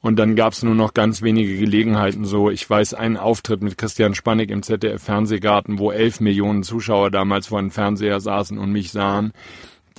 Und 0.02 0.18
dann 0.18 0.36
gab 0.36 0.54
es 0.54 0.64
nur 0.64 0.74
noch 0.74 0.96
ganz 0.96 1.22
wenige 1.22 1.58
Gelegenheiten. 1.58 2.26
So, 2.26 2.50
ich 2.50 2.68
weiß, 2.68 2.96
einen 2.96 3.18
Auftritt 3.18 3.62
mit 3.62 3.78
Christian 3.78 4.16
Spannig 4.16 4.50
im 4.50 4.64
ZDF 4.64 5.02
Fernsehgarten, 5.02 5.78
wo 5.78 5.92
elf 5.92 6.20
Millionen 6.20 6.64
Zuschauer 6.64 7.12
damals 7.12 7.48
vor 7.48 7.60
dem 7.60 7.70
Fernseher 7.70 8.20
saßen 8.20 8.58
und 8.58 8.72
mich 8.72 8.92
sahen. 8.92 9.32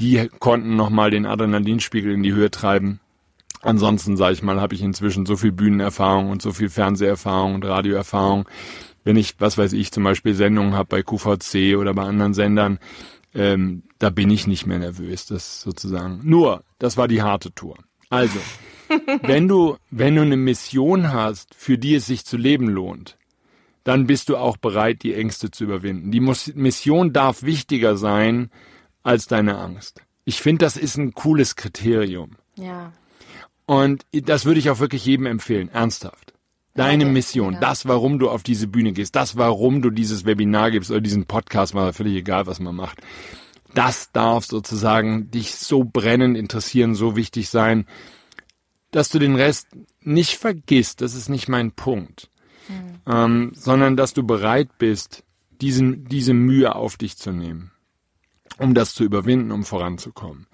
Die 0.00 0.28
konnten 0.40 0.74
nochmal 0.74 1.10
den 1.10 1.24
Adrenalinspiegel 1.24 2.12
in 2.12 2.24
die 2.24 2.32
Höhe 2.32 2.50
treiben. 2.50 2.98
Ansonsten, 3.60 4.16
sage 4.16 4.32
ich 4.32 4.42
mal, 4.42 4.60
habe 4.60 4.74
ich 4.74 4.82
inzwischen 4.82 5.24
so 5.24 5.36
viel 5.36 5.52
Bühnenerfahrung 5.52 6.30
und 6.30 6.42
so 6.42 6.52
viel 6.52 6.68
Fernseherfahrung 6.68 7.54
und 7.54 7.64
Radioerfahrung. 7.64 8.48
Wenn 9.04 9.16
ich, 9.16 9.36
was 9.38 9.56
weiß 9.56 9.72
ich, 9.72 9.92
zum 9.92 10.02
Beispiel 10.02 10.34
Sendungen 10.34 10.74
habe 10.74 10.88
bei 10.88 11.02
QVC 11.02 11.76
oder 11.76 11.94
bei 11.94 12.02
anderen 12.02 12.34
Sendern, 12.34 12.80
ähm, 13.34 13.84
da 14.00 14.10
bin 14.10 14.30
ich 14.30 14.48
nicht 14.48 14.66
mehr 14.66 14.80
nervös. 14.80 15.26
Das 15.26 15.60
sozusagen. 15.60 16.20
Nur, 16.24 16.64
das 16.80 16.96
war 16.96 17.06
die 17.06 17.22
harte 17.22 17.54
Tour. 17.54 17.76
Also, 18.10 18.40
wenn 19.22 19.48
du, 19.48 19.76
wenn 19.90 20.16
du 20.16 20.22
eine 20.22 20.36
Mission 20.36 21.12
hast, 21.12 21.54
für 21.54 21.78
die 21.78 21.94
es 21.96 22.06
sich 22.06 22.24
zu 22.24 22.36
leben 22.36 22.68
lohnt, 22.68 23.16
dann 23.84 24.06
bist 24.06 24.28
du 24.28 24.36
auch 24.36 24.56
bereit, 24.56 25.02
die 25.02 25.14
Ängste 25.14 25.50
zu 25.50 25.64
überwinden. 25.64 26.10
Die 26.10 26.20
Mission 26.20 27.12
darf 27.12 27.42
wichtiger 27.42 27.96
sein 27.96 28.50
als 29.02 29.26
deine 29.26 29.58
Angst. 29.58 30.02
Ich 30.24 30.40
finde, 30.40 30.64
das 30.64 30.76
ist 30.76 30.96
ein 30.96 31.14
cooles 31.14 31.56
Kriterium. 31.56 32.36
Ja. 32.56 32.92
Und 33.66 34.04
das 34.12 34.44
würde 34.44 34.60
ich 34.60 34.70
auch 34.70 34.78
wirklich 34.78 35.04
jedem 35.04 35.26
empfehlen, 35.26 35.68
ernsthaft. 35.68 36.32
Deine 36.74 37.04
ja, 37.04 37.10
Mission, 37.10 37.54
ja. 37.54 37.60
das, 37.60 37.86
warum 37.86 38.18
du 38.18 38.30
auf 38.30 38.42
diese 38.42 38.66
Bühne 38.66 38.92
gehst, 38.92 39.14
das, 39.14 39.36
warum 39.36 39.82
du 39.82 39.90
dieses 39.90 40.24
Webinar 40.24 40.70
gibst 40.70 40.90
oder 40.90 41.00
diesen 41.00 41.26
Podcast, 41.26 41.74
mal 41.74 41.92
völlig 41.92 42.14
egal, 42.14 42.46
was 42.46 42.60
man 42.60 42.74
macht. 42.74 43.00
Das 43.74 44.10
darf 44.12 44.46
sozusagen 44.46 45.30
dich 45.30 45.54
so 45.54 45.84
brennend 45.84 46.36
interessieren, 46.36 46.94
so 46.94 47.16
wichtig 47.16 47.48
sein, 47.48 47.86
dass 48.92 49.08
du 49.08 49.18
den 49.18 49.34
Rest 49.34 49.66
nicht 50.00 50.36
vergisst, 50.36 51.00
das 51.00 51.14
ist 51.14 51.28
nicht 51.28 51.48
mein 51.48 51.72
Punkt, 51.72 52.30
mhm. 52.68 53.12
ähm, 53.12 53.52
sondern 53.54 53.96
dass 53.96 54.14
du 54.14 54.22
bereit 54.22 54.78
bist, 54.78 55.24
diesen, 55.60 56.04
diese 56.04 56.34
Mühe 56.34 56.74
auf 56.76 56.96
dich 56.96 57.16
zu 57.16 57.32
nehmen, 57.32 57.72
um 58.58 58.74
das 58.74 58.94
zu 58.94 59.02
überwinden, 59.02 59.50
um 59.50 59.64
voranzukommen. 59.64 60.46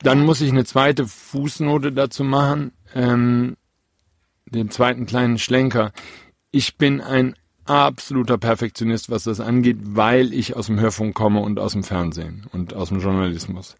Dann 0.00 0.24
muss 0.24 0.40
ich 0.40 0.50
eine 0.50 0.64
zweite 0.64 1.06
Fußnote 1.06 1.92
dazu 1.92 2.24
machen, 2.24 2.72
ähm, 2.94 3.56
den 4.46 4.70
zweiten 4.70 5.06
kleinen 5.06 5.38
Schlenker. 5.38 5.92
Ich 6.50 6.76
bin 6.76 7.00
ein 7.00 7.34
absoluter 7.66 8.38
Perfektionist, 8.38 9.10
was 9.10 9.24
das 9.24 9.40
angeht, 9.40 9.78
weil 9.82 10.32
ich 10.32 10.56
aus 10.56 10.66
dem 10.66 10.80
Hörfunk 10.80 11.14
komme 11.14 11.40
und 11.40 11.58
aus 11.58 11.72
dem 11.72 11.82
Fernsehen 11.82 12.46
und 12.52 12.72
aus 12.72 12.88
dem 12.88 13.00
Journalismus. 13.00 13.76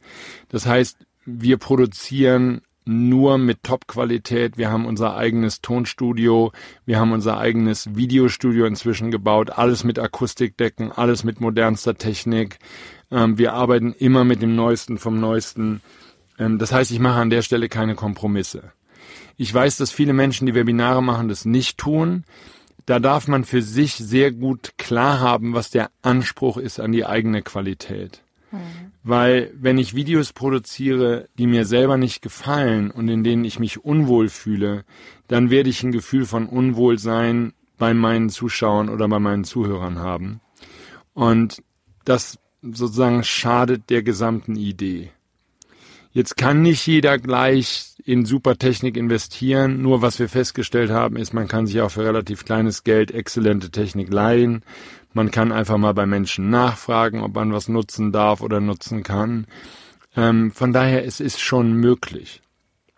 Das 0.50 0.66
heißt, 0.66 0.98
wir 1.24 1.56
produzieren 1.56 2.60
nur 2.88 3.38
mit 3.38 3.62
Top-Qualität. 3.62 4.56
Wir 4.56 4.70
haben 4.70 4.86
unser 4.86 5.16
eigenes 5.16 5.60
Tonstudio, 5.60 6.52
wir 6.86 6.98
haben 6.98 7.12
unser 7.12 7.38
eigenes 7.38 7.94
Videostudio 7.94 8.64
inzwischen 8.64 9.10
gebaut, 9.10 9.50
alles 9.50 9.84
mit 9.84 9.98
Akustikdecken, 9.98 10.90
alles 10.90 11.22
mit 11.22 11.40
modernster 11.40 11.96
Technik. 11.96 12.58
Ähm, 13.10 13.38
wir 13.38 13.52
arbeiten 13.52 13.92
immer 13.92 14.24
mit 14.24 14.42
dem 14.42 14.56
Neuesten 14.56 14.98
vom 14.98 15.20
Neuesten. 15.20 15.82
Ähm, 16.38 16.58
das 16.58 16.72
heißt, 16.72 16.90
ich 16.90 16.98
mache 16.98 17.20
an 17.20 17.30
der 17.30 17.42
Stelle 17.42 17.68
keine 17.68 17.94
Kompromisse. 17.94 18.72
Ich 19.36 19.52
weiß, 19.52 19.76
dass 19.76 19.92
viele 19.92 20.14
Menschen, 20.14 20.46
die 20.46 20.54
Webinare 20.54 21.02
machen, 21.02 21.28
das 21.28 21.44
nicht 21.44 21.78
tun. 21.78 22.24
Da 22.86 22.98
darf 22.98 23.28
man 23.28 23.44
für 23.44 23.60
sich 23.60 23.94
sehr 23.94 24.32
gut 24.32 24.72
klar 24.78 25.20
haben, 25.20 25.52
was 25.52 25.70
der 25.70 25.90
Anspruch 26.00 26.56
ist 26.56 26.80
an 26.80 26.92
die 26.92 27.04
eigene 27.04 27.42
Qualität. 27.42 28.22
Mhm. 28.50 28.92
Weil 29.02 29.52
wenn 29.54 29.78
ich 29.78 29.94
Videos 29.94 30.32
produziere, 30.32 31.28
die 31.38 31.46
mir 31.46 31.64
selber 31.64 31.96
nicht 31.96 32.22
gefallen 32.22 32.90
und 32.90 33.08
in 33.08 33.24
denen 33.24 33.44
ich 33.44 33.58
mich 33.58 33.84
unwohl 33.84 34.28
fühle, 34.28 34.84
dann 35.28 35.50
werde 35.50 35.70
ich 35.70 35.82
ein 35.82 35.92
Gefühl 35.92 36.24
von 36.24 36.46
Unwohlsein 36.46 37.52
bei 37.78 37.94
meinen 37.94 38.30
Zuschauern 38.30 38.88
oder 38.88 39.08
bei 39.08 39.18
meinen 39.18 39.44
Zuhörern 39.44 39.98
haben. 39.98 40.40
Und 41.14 41.62
das 42.04 42.38
sozusagen 42.62 43.22
schadet 43.22 43.90
der 43.90 44.02
gesamten 44.02 44.56
Idee. 44.56 45.10
Jetzt 46.10 46.36
kann 46.36 46.62
nicht 46.62 46.86
jeder 46.86 47.18
gleich 47.18 47.94
in 48.04 48.24
Supertechnik 48.24 48.96
investieren. 48.96 49.82
Nur 49.82 50.00
was 50.00 50.18
wir 50.18 50.28
festgestellt 50.28 50.90
haben, 50.90 51.16
ist, 51.16 51.34
man 51.34 51.46
kann 51.46 51.66
sich 51.66 51.80
auch 51.80 51.90
für 51.90 52.04
relativ 52.04 52.44
kleines 52.44 52.82
Geld 52.82 53.10
exzellente 53.10 53.70
Technik 53.70 54.12
leihen. 54.12 54.62
Man 55.12 55.30
kann 55.30 55.52
einfach 55.52 55.78
mal 55.78 55.94
bei 55.94 56.06
Menschen 56.06 56.50
nachfragen, 56.50 57.22
ob 57.22 57.34
man 57.34 57.52
was 57.52 57.68
nutzen 57.68 58.12
darf 58.12 58.40
oder 58.40 58.60
nutzen 58.60 59.02
kann. 59.02 59.46
Ähm, 60.16 60.50
von 60.50 60.72
daher, 60.72 61.04
es 61.04 61.20
ist 61.20 61.40
schon 61.40 61.74
möglich. 61.74 62.42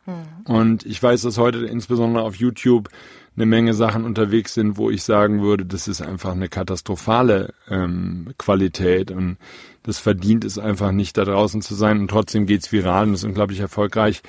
Hm. 0.04 0.22
Und 0.44 0.86
ich 0.86 1.02
weiß, 1.02 1.22
dass 1.22 1.38
heute 1.38 1.66
insbesondere 1.66 2.24
auf 2.24 2.36
YouTube 2.36 2.88
eine 3.36 3.46
Menge 3.46 3.74
Sachen 3.74 4.04
unterwegs 4.04 4.54
sind, 4.54 4.76
wo 4.76 4.90
ich 4.90 5.02
sagen 5.02 5.40
würde, 5.40 5.64
das 5.64 5.88
ist 5.88 6.02
einfach 6.02 6.32
eine 6.32 6.48
katastrophale 6.48 7.54
ähm, 7.68 8.34
Qualität 8.38 9.10
und 9.10 9.38
das 9.82 9.98
verdient 9.98 10.44
es 10.44 10.58
einfach 10.58 10.92
nicht, 10.92 11.16
da 11.16 11.24
draußen 11.24 11.62
zu 11.62 11.74
sein 11.74 12.00
und 12.00 12.08
trotzdem 12.08 12.46
geht's 12.46 12.72
viral 12.72 13.06
und 13.06 13.14
ist 13.14 13.24
unglaublich 13.24 13.60
erfolgreich. 13.60 14.22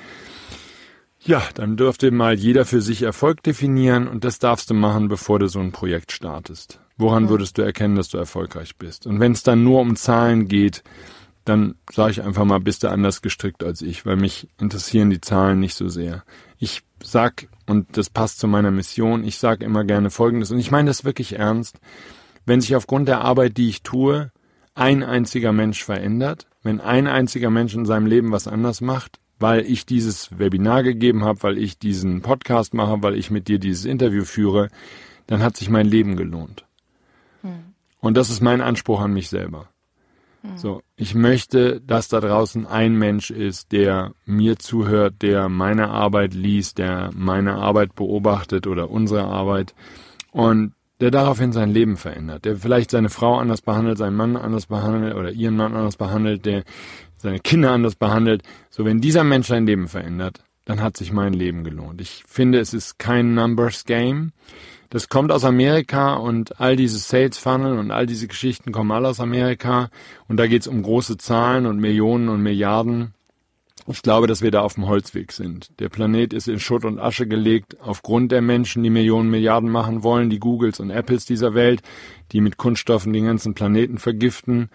Ja, 1.20 1.42
dann 1.54 1.76
dürfte 1.76 2.10
mal 2.10 2.34
jeder 2.34 2.64
für 2.64 2.80
sich 2.80 3.02
Erfolg 3.02 3.42
definieren 3.42 4.08
und 4.08 4.24
das 4.24 4.38
darfst 4.38 4.70
du 4.70 4.74
machen, 4.74 5.08
bevor 5.08 5.38
du 5.38 5.48
so 5.48 5.60
ein 5.60 5.72
Projekt 5.72 6.10
startest. 6.10 6.80
Woran 7.02 7.28
würdest 7.28 7.58
du 7.58 7.62
erkennen, 7.62 7.96
dass 7.96 8.10
du 8.10 8.16
erfolgreich 8.16 8.76
bist? 8.76 9.08
Und 9.08 9.18
wenn 9.18 9.32
es 9.32 9.42
dann 9.42 9.64
nur 9.64 9.80
um 9.80 9.96
Zahlen 9.96 10.46
geht, 10.46 10.84
dann 11.44 11.74
sage 11.90 12.12
ich 12.12 12.22
einfach 12.22 12.44
mal, 12.44 12.60
bist 12.60 12.84
du 12.84 12.88
anders 12.88 13.22
gestrickt 13.22 13.64
als 13.64 13.82
ich, 13.82 14.06
weil 14.06 14.14
mich 14.14 14.48
interessieren 14.60 15.10
die 15.10 15.20
Zahlen 15.20 15.58
nicht 15.58 15.74
so 15.74 15.88
sehr. 15.88 16.22
Ich 16.58 16.82
sag, 17.02 17.48
und 17.66 17.96
das 17.96 18.08
passt 18.08 18.38
zu 18.38 18.46
meiner 18.46 18.70
Mission, 18.70 19.24
ich 19.24 19.38
sage 19.38 19.64
immer 19.64 19.82
gerne 19.82 20.10
Folgendes, 20.10 20.52
und 20.52 20.60
ich 20.60 20.70
meine 20.70 20.90
das 20.90 21.04
wirklich 21.04 21.40
ernst, 21.40 21.80
wenn 22.46 22.60
sich 22.60 22.76
aufgrund 22.76 23.08
der 23.08 23.22
Arbeit, 23.22 23.56
die 23.56 23.68
ich 23.68 23.82
tue, 23.82 24.30
ein 24.76 25.02
einziger 25.02 25.52
Mensch 25.52 25.82
verändert, 25.82 26.46
wenn 26.62 26.80
ein 26.80 27.08
einziger 27.08 27.50
Mensch 27.50 27.74
in 27.74 27.84
seinem 27.84 28.06
Leben 28.06 28.30
was 28.30 28.46
anders 28.46 28.80
macht, 28.80 29.18
weil 29.40 29.66
ich 29.66 29.86
dieses 29.86 30.38
Webinar 30.38 30.84
gegeben 30.84 31.24
habe, 31.24 31.42
weil 31.42 31.58
ich 31.58 31.80
diesen 31.80 32.22
Podcast 32.22 32.74
mache, 32.74 33.02
weil 33.02 33.16
ich 33.16 33.32
mit 33.32 33.48
dir 33.48 33.58
dieses 33.58 33.86
Interview 33.86 34.24
führe, 34.24 34.68
dann 35.26 35.42
hat 35.42 35.56
sich 35.56 35.68
mein 35.68 35.86
Leben 35.86 36.14
gelohnt. 36.14 36.64
Und 38.02 38.16
das 38.16 38.28
ist 38.28 38.42
mein 38.42 38.60
Anspruch 38.60 39.00
an 39.00 39.14
mich 39.14 39.30
selber. 39.30 39.68
Hm. 40.42 40.58
So, 40.58 40.82
ich 40.96 41.14
möchte, 41.14 41.80
dass 41.80 42.08
da 42.08 42.20
draußen 42.20 42.66
ein 42.66 42.96
Mensch 42.96 43.30
ist, 43.30 43.72
der 43.72 44.12
mir 44.26 44.58
zuhört, 44.58 45.22
der 45.22 45.48
meine 45.48 45.88
Arbeit 45.88 46.34
liest, 46.34 46.78
der 46.78 47.10
meine 47.14 47.54
Arbeit 47.54 47.94
beobachtet 47.94 48.66
oder 48.66 48.90
unsere 48.90 49.24
Arbeit 49.24 49.74
und 50.32 50.74
der 51.00 51.10
daraufhin 51.10 51.52
sein 51.52 51.70
Leben 51.70 51.96
verändert, 51.96 52.44
der 52.44 52.56
vielleicht 52.56 52.90
seine 52.90 53.08
Frau 53.08 53.38
anders 53.38 53.62
behandelt, 53.62 53.98
seinen 53.98 54.16
Mann 54.16 54.36
anders 54.36 54.66
behandelt 54.66 55.14
oder 55.14 55.30
ihren 55.32 55.56
Mann 55.56 55.74
anders 55.74 55.96
behandelt, 55.96 56.44
der 56.44 56.64
seine 57.16 57.40
Kinder 57.40 57.70
anders 57.70 57.94
behandelt. 57.94 58.42
So, 58.70 58.84
wenn 58.84 59.00
dieser 59.00 59.24
Mensch 59.24 59.46
sein 59.46 59.66
Leben 59.66 59.88
verändert, 59.88 60.44
dann 60.64 60.80
hat 60.80 60.96
sich 60.96 61.12
mein 61.12 61.32
Leben 61.32 61.64
gelohnt. 61.64 62.00
Ich 62.00 62.24
finde, 62.26 62.58
es 62.58 62.74
ist 62.74 62.98
kein 62.98 63.34
Numbers 63.34 63.84
Game. 63.84 64.32
Das 64.92 65.08
kommt 65.08 65.32
aus 65.32 65.46
Amerika 65.46 66.16
und 66.16 66.60
all 66.60 66.76
diese 66.76 66.98
Sales 66.98 67.38
Funnel 67.38 67.78
und 67.78 67.90
all 67.90 68.04
diese 68.04 68.28
Geschichten 68.28 68.72
kommen 68.72 68.90
alle 68.90 69.08
aus 69.08 69.20
Amerika 69.20 69.88
und 70.28 70.36
da 70.36 70.46
geht 70.46 70.60
es 70.60 70.68
um 70.68 70.82
große 70.82 71.16
Zahlen 71.16 71.64
und 71.64 71.80
Millionen 71.80 72.28
und 72.28 72.42
Milliarden. 72.42 73.14
Ich 73.86 74.02
glaube, 74.02 74.26
dass 74.26 74.42
wir 74.42 74.50
da 74.50 74.60
auf 74.60 74.74
dem 74.74 74.86
Holzweg 74.86 75.32
sind. 75.32 75.70
Der 75.80 75.88
Planet 75.88 76.34
ist 76.34 76.46
in 76.46 76.60
Schutt 76.60 76.84
und 76.84 76.98
Asche 76.98 77.26
gelegt 77.26 77.78
aufgrund 77.80 78.32
der 78.32 78.42
Menschen, 78.42 78.82
die 78.82 78.90
Millionen 78.90 79.30
Milliarden 79.30 79.70
machen 79.70 80.02
wollen, 80.02 80.28
die 80.28 80.38
Googles 80.38 80.78
und 80.78 80.90
Apples 80.90 81.24
dieser 81.24 81.54
Welt, 81.54 81.80
die 82.32 82.42
mit 82.42 82.58
Kunststoffen 82.58 83.14
den 83.14 83.24
ganzen 83.24 83.54
Planeten 83.54 83.96
vergiften, 83.96 84.68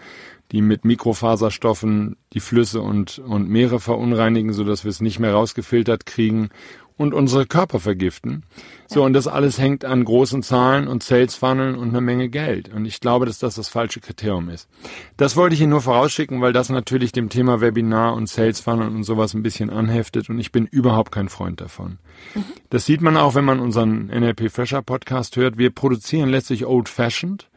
die 0.51 0.63
mit 0.63 0.83
Mikrofaserstoffen 0.83 2.17
die 2.33 2.39
Flüsse 2.39 2.81
und, 2.81 3.19
und 3.19 3.49
Meere 3.49 3.79
verunreinigen, 3.79 4.51
sodass 4.51 4.83
wir 4.83 4.89
es 4.89 4.99
nicht 4.99 5.19
mehr 5.19 5.33
rausgefiltert 5.33 6.07
kriegen 6.07 6.49
und 6.97 7.13
unsere 7.13 7.45
Körper 7.45 7.79
vergiften. 7.79 8.43
So, 8.87 9.03
und 9.03 9.13
das 9.13 9.27
alles 9.27 9.59
hängt 9.59 9.85
an 9.85 10.03
großen 10.03 10.43
Zahlen 10.43 10.87
und 10.87 11.03
Sales 11.03 11.35
Funneln 11.35 11.75
und 11.75 11.89
einer 11.89 12.01
Menge 12.01 12.29
Geld. 12.29 12.73
Und 12.73 12.85
ich 12.85 12.99
glaube, 12.99 13.25
dass 13.25 13.39
das 13.39 13.55
das 13.55 13.69
falsche 13.69 13.99
Kriterium 13.99 14.49
ist. 14.49 14.67
Das 15.15 15.35
wollte 15.35 15.55
ich 15.55 15.61
Ihnen 15.61 15.69
nur 15.71 15.81
vorausschicken, 15.81 16.41
weil 16.41 16.53
das 16.53 16.69
natürlich 16.69 17.11
dem 17.11 17.29
Thema 17.29 17.61
Webinar 17.61 18.15
und 18.15 18.27
Sales 18.27 18.59
Funnel 18.59 18.87
und 18.87 19.03
sowas 19.03 19.33
ein 19.33 19.43
bisschen 19.43 19.69
anheftet 19.69 20.29
und 20.29 20.39
ich 20.39 20.51
bin 20.51 20.65
überhaupt 20.65 21.11
kein 21.11 21.29
Freund 21.29 21.61
davon. 21.61 21.99
Mhm. 22.33 22.43
Das 22.69 22.85
sieht 22.85 23.01
man 23.01 23.17
auch, 23.17 23.35
wenn 23.35 23.45
man 23.45 23.59
unseren 23.59 24.07
NLP 24.07 24.49
Fresher 24.51 24.81
Podcast 24.81 25.35
hört. 25.35 25.57
Wir 25.57 25.69
produzieren 25.69 26.29
letztlich 26.29 26.65
old 26.65 26.89
fashioned. 26.89 27.47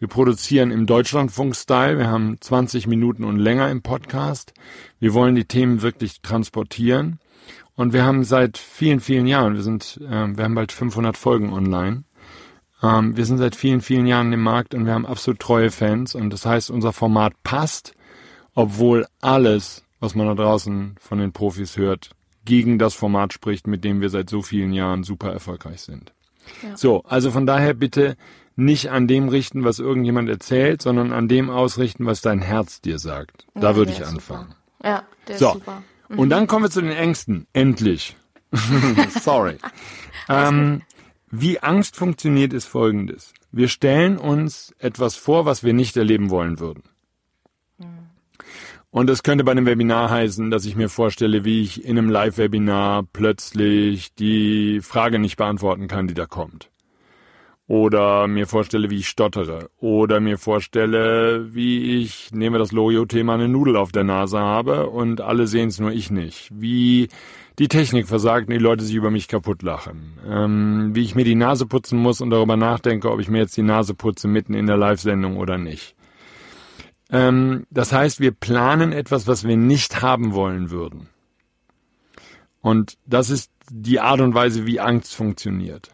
Wir 0.00 0.08
produzieren 0.08 0.70
im 0.70 0.86
Deutschlandfunk-Style. 0.86 1.98
Wir 1.98 2.08
haben 2.08 2.38
20 2.40 2.86
Minuten 2.86 3.22
und 3.22 3.38
länger 3.38 3.70
im 3.70 3.82
Podcast. 3.82 4.54
Wir 4.98 5.12
wollen 5.12 5.34
die 5.34 5.44
Themen 5.44 5.82
wirklich 5.82 6.22
transportieren. 6.22 7.20
Und 7.80 7.94
wir 7.94 8.04
haben 8.04 8.24
seit 8.24 8.58
vielen, 8.58 9.00
vielen 9.00 9.26
Jahren, 9.26 9.54
wir 9.54 9.62
sind, 9.62 9.98
äh, 10.02 10.36
wir 10.36 10.44
haben 10.44 10.54
bald 10.54 10.70
500 10.70 11.16
Folgen 11.16 11.50
online. 11.50 12.04
Ähm, 12.82 13.16
wir 13.16 13.24
sind 13.24 13.38
seit 13.38 13.56
vielen, 13.56 13.80
vielen 13.80 14.06
Jahren 14.06 14.34
im 14.34 14.42
Markt 14.42 14.74
und 14.74 14.84
wir 14.84 14.92
haben 14.92 15.06
absolut 15.06 15.40
treue 15.40 15.70
Fans. 15.70 16.14
Und 16.14 16.28
das 16.28 16.44
heißt, 16.44 16.70
unser 16.70 16.92
Format 16.92 17.32
passt, 17.42 17.94
obwohl 18.54 19.06
alles, 19.22 19.82
was 19.98 20.14
man 20.14 20.26
da 20.26 20.34
draußen 20.34 20.96
von 21.00 21.18
den 21.20 21.32
Profis 21.32 21.78
hört, 21.78 22.10
gegen 22.44 22.78
das 22.78 22.92
Format 22.92 23.32
spricht, 23.32 23.66
mit 23.66 23.82
dem 23.82 24.02
wir 24.02 24.10
seit 24.10 24.28
so 24.28 24.42
vielen 24.42 24.74
Jahren 24.74 25.02
super 25.02 25.32
erfolgreich 25.32 25.80
sind. 25.80 26.12
Ja. 26.62 26.76
So, 26.76 27.02
also 27.04 27.30
von 27.30 27.46
daher 27.46 27.72
bitte 27.72 28.18
nicht 28.56 28.90
an 28.90 29.08
dem 29.08 29.30
richten, 29.30 29.64
was 29.64 29.78
irgendjemand 29.78 30.28
erzählt, 30.28 30.82
sondern 30.82 31.14
an 31.14 31.28
dem 31.28 31.48
ausrichten, 31.48 32.04
was 32.04 32.20
dein 32.20 32.42
Herz 32.42 32.82
dir 32.82 32.98
sagt. 32.98 33.46
Da 33.54 33.70
ja, 33.70 33.76
würde 33.76 33.92
ich 33.92 34.04
anfangen. 34.04 34.48
Super. 34.48 34.86
Ja, 34.86 35.02
der 35.28 35.38
so. 35.38 35.46
ist 35.46 35.52
super. 35.54 35.82
Und 36.16 36.30
dann 36.30 36.46
kommen 36.46 36.64
wir 36.64 36.70
zu 36.70 36.80
den 36.80 36.92
Ängsten. 36.92 37.46
Endlich. 37.52 38.16
Sorry. 39.22 39.56
ähm, 40.28 40.82
wie 41.30 41.60
Angst 41.60 41.96
funktioniert, 41.96 42.52
ist 42.52 42.66
folgendes. 42.66 43.32
Wir 43.52 43.68
stellen 43.68 44.18
uns 44.18 44.74
etwas 44.78 45.16
vor, 45.16 45.44
was 45.46 45.62
wir 45.62 45.72
nicht 45.72 45.96
erleben 45.96 46.30
wollen 46.30 46.58
würden. 46.58 46.82
Und 48.92 49.06
das 49.06 49.22
könnte 49.22 49.44
bei 49.44 49.52
einem 49.52 49.66
Webinar 49.66 50.10
heißen, 50.10 50.50
dass 50.50 50.64
ich 50.64 50.74
mir 50.74 50.88
vorstelle, 50.88 51.44
wie 51.44 51.62
ich 51.62 51.84
in 51.84 51.96
einem 51.96 52.10
Live-Webinar 52.10 53.04
plötzlich 53.12 54.12
die 54.14 54.80
Frage 54.80 55.20
nicht 55.20 55.36
beantworten 55.36 55.86
kann, 55.86 56.08
die 56.08 56.14
da 56.14 56.26
kommt 56.26 56.70
oder 57.70 58.26
mir 58.26 58.48
vorstelle, 58.48 58.90
wie 58.90 58.98
ich 58.98 59.08
stottere 59.08 59.70
oder 59.78 60.18
mir 60.18 60.38
vorstelle, 60.38 61.54
wie 61.54 62.00
ich, 62.00 62.32
nehme 62.32 62.58
das 62.58 62.72
Lorio-Thema, 62.72 63.34
eine 63.34 63.46
Nudel 63.46 63.76
auf 63.76 63.92
der 63.92 64.02
Nase 64.02 64.40
habe 64.40 64.90
und 64.90 65.20
alle 65.20 65.46
sehen 65.46 65.68
es, 65.68 65.78
nur 65.78 65.92
ich 65.92 66.10
nicht. 66.10 66.50
Wie 66.52 67.06
die 67.60 67.68
Technik 67.68 68.08
versagt 68.08 68.48
und 68.48 68.54
die 68.54 68.58
Leute 68.58 68.82
sich 68.82 68.96
über 68.96 69.12
mich 69.12 69.28
kaputt 69.28 69.62
lachen. 69.62 70.18
Ähm, 70.28 70.90
wie 70.94 71.04
ich 71.04 71.14
mir 71.14 71.22
die 71.22 71.36
Nase 71.36 71.64
putzen 71.64 72.00
muss 72.00 72.20
und 72.20 72.30
darüber 72.30 72.56
nachdenke, 72.56 73.08
ob 73.08 73.20
ich 73.20 73.28
mir 73.28 73.38
jetzt 73.38 73.56
die 73.56 73.62
Nase 73.62 73.94
putze 73.94 74.26
mitten 74.26 74.54
in 74.54 74.66
der 74.66 74.76
Live-Sendung 74.76 75.36
oder 75.36 75.56
nicht. 75.56 75.94
Ähm, 77.12 77.68
das 77.70 77.92
heißt, 77.92 78.18
wir 78.18 78.32
planen 78.32 78.90
etwas, 78.90 79.28
was 79.28 79.46
wir 79.46 79.56
nicht 79.56 80.02
haben 80.02 80.32
wollen 80.32 80.72
würden. 80.72 81.06
Und 82.62 82.98
das 83.06 83.30
ist 83.30 83.52
die 83.70 84.00
Art 84.00 84.20
und 84.20 84.34
Weise, 84.34 84.66
wie 84.66 84.80
Angst 84.80 85.14
funktioniert. 85.14 85.92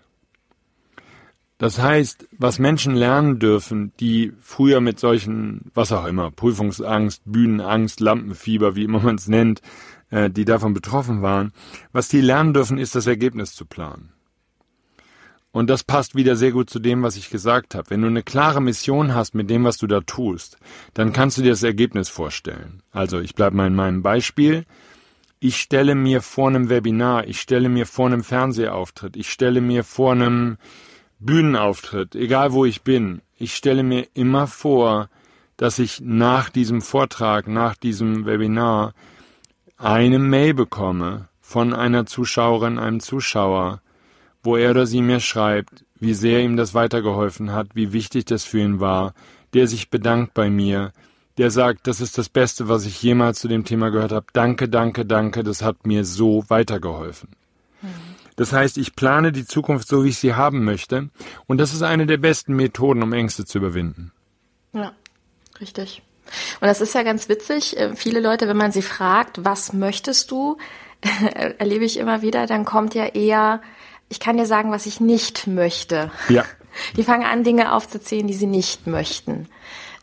Das 1.58 1.78
heißt, 1.78 2.28
was 2.32 2.58
Menschen 2.58 2.94
lernen 2.94 3.38
dürfen, 3.38 3.92
die 3.98 4.32
früher 4.40 4.80
mit 4.80 5.00
solchen, 5.00 5.70
was 5.72 5.90
auch 5.90 6.06
immer, 6.06 6.30
Prüfungsangst, 6.30 7.22
Bühnenangst, 7.24 8.00
Lampenfieber, 8.00 8.76
wie 8.76 8.84
immer 8.84 9.00
man 9.00 9.14
es 9.14 9.26
nennt, 9.26 9.62
äh, 10.10 10.28
die 10.28 10.44
davon 10.44 10.74
betroffen 10.74 11.22
waren, 11.22 11.52
was 11.92 12.08
die 12.08 12.20
lernen 12.20 12.52
dürfen, 12.52 12.76
ist 12.76 12.94
das 12.94 13.06
Ergebnis 13.06 13.54
zu 13.54 13.64
planen. 13.64 14.12
Und 15.50 15.70
das 15.70 15.84
passt 15.84 16.14
wieder 16.14 16.36
sehr 16.36 16.52
gut 16.52 16.68
zu 16.68 16.78
dem, 16.78 17.02
was 17.02 17.16
ich 17.16 17.30
gesagt 17.30 17.74
habe. 17.74 17.88
Wenn 17.88 18.02
du 18.02 18.08
eine 18.08 18.22
klare 18.22 18.60
Mission 18.60 19.14
hast 19.14 19.34
mit 19.34 19.48
dem, 19.48 19.64
was 19.64 19.78
du 19.78 19.86
da 19.86 20.02
tust, 20.02 20.58
dann 20.92 21.14
kannst 21.14 21.38
du 21.38 21.42
dir 21.42 21.48
das 21.48 21.62
Ergebnis 21.62 22.10
vorstellen. 22.10 22.82
Also 22.92 23.20
ich 23.20 23.34
bleibe 23.34 23.56
mal 23.56 23.66
in 23.66 23.74
meinem 23.74 24.02
Beispiel. 24.02 24.66
Ich 25.40 25.56
stelle 25.56 25.94
mir 25.94 26.20
vor 26.20 26.48
einem 26.48 26.68
Webinar, 26.68 27.26
ich 27.26 27.40
stelle 27.40 27.70
mir 27.70 27.86
vor 27.86 28.04
einem 28.04 28.22
Fernsehauftritt, 28.22 29.16
ich 29.16 29.30
stelle 29.30 29.62
mir 29.62 29.82
vor 29.82 30.12
einem 30.12 30.58
Bühnenauftritt, 31.18 32.14
egal 32.14 32.52
wo 32.52 32.64
ich 32.64 32.82
bin, 32.82 33.22
ich 33.38 33.54
stelle 33.54 33.82
mir 33.82 34.06
immer 34.14 34.46
vor, 34.46 35.08
dass 35.56 35.78
ich 35.78 36.00
nach 36.00 36.50
diesem 36.50 36.82
Vortrag, 36.82 37.48
nach 37.48 37.74
diesem 37.74 38.26
Webinar 38.26 38.94
eine 39.78 40.18
Mail 40.18 40.54
bekomme 40.54 41.28
von 41.40 41.72
einer 41.72 42.06
Zuschauerin, 42.06 42.78
einem 42.78 43.00
Zuschauer, 43.00 43.80
wo 44.42 44.56
er 44.56 44.70
oder 44.70 44.86
sie 44.86 45.02
mir 45.02 45.20
schreibt, 45.20 45.84
wie 45.98 46.14
sehr 46.14 46.40
ihm 46.40 46.56
das 46.56 46.74
weitergeholfen 46.74 47.52
hat, 47.52 47.68
wie 47.74 47.92
wichtig 47.92 48.26
das 48.26 48.44
für 48.44 48.60
ihn 48.60 48.80
war, 48.80 49.14
der 49.54 49.66
sich 49.66 49.90
bedankt 49.90 50.34
bei 50.34 50.50
mir, 50.50 50.92
der 51.38 51.50
sagt, 51.50 51.86
das 51.86 52.00
ist 52.00 52.18
das 52.18 52.28
Beste, 52.28 52.68
was 52.68 52.86
ich 52.86 53.02
jemals 53.02 53.40
zu 53.40 53.48
dem 53.48 53.64
Thema 53.64 53.90
gehört 53.90 54.12
habe. 54.12 54.26
Danke, 54.32 54.68
danke, 54.68 55.04
danke, 55.04 55.42
das 55.42 55.62
hat 55.62 55.86
mir 55.86 56.04
so 56.04 56.44
weitergeholfen. 56.48 57.30
Das 58.36 58.52
heißt, 58.52 58.78
ich 58.78 58.94
plane 58.94 59.32
die 59.32 59.46
Zukunft 59.46 59.88
so, 59.88 60.04
wie 60.04 60.10
ich 60.10 60.18
sie 60.18 60.34
haben 60.34 60.64
möchte. 60.64 61.08
Und 61.46 61.58
das 61.58 61.72
ist 61.72 61.82
eine 61.82 62.06
der 62.06 62.18
besten 62.18 62.54
Methoden, 62.54 63.02
um 63.02 63.12
Ängste 63.12 63.44
zu 63.44 63.58
überwinden. 63.58 64.12
Ja, 64.72 64.92
richtig. 65.60 66.02
Und 66.60 66.68
das 66.68 66.80
ist 66.80 66.94
ja 66.94 67.02
ganz 67.02 67.28
witzig. 67.28 67.78
Äh, 67.78 67.96
viele 67.96 68.20
Leute, 68.20 68.48
wenn 68.48 68.56
man 68.56 68.72
sie 68.72 68.82
fragt, 68.82 69.44
was 69.44 69.72
möchtest 69.72 70.30
du, 70.30 70.58
erlebe 71.58 71.84
ich 71.84 71.98
immer 71.98 72.22
wieder, 72.22 72.46
dann 72.46 72.64
kommt 72.64 72.94
ja 72.94 73.06
eher, 73.06 73.62
ich 74.08 74.20
kann 74.20 74.36
dir 74.36 74.46
sagen, 74.46 74.70
was 74.70 74.86
ich 74.86 75.00
nicht 75.00 75.46
möchte. 75.46 76.10
Ja. 76.28 76.44
Die 76.96 77.04
fangen 77.04 77.24
an, 77.24 77.42
Dinge 77.42 77.72
aufzuzählen, 77.72 78.26
die 78.26 78.34
sie 78.34 78.46
nicht 78.46 78.86
möchten. 78.86 79.48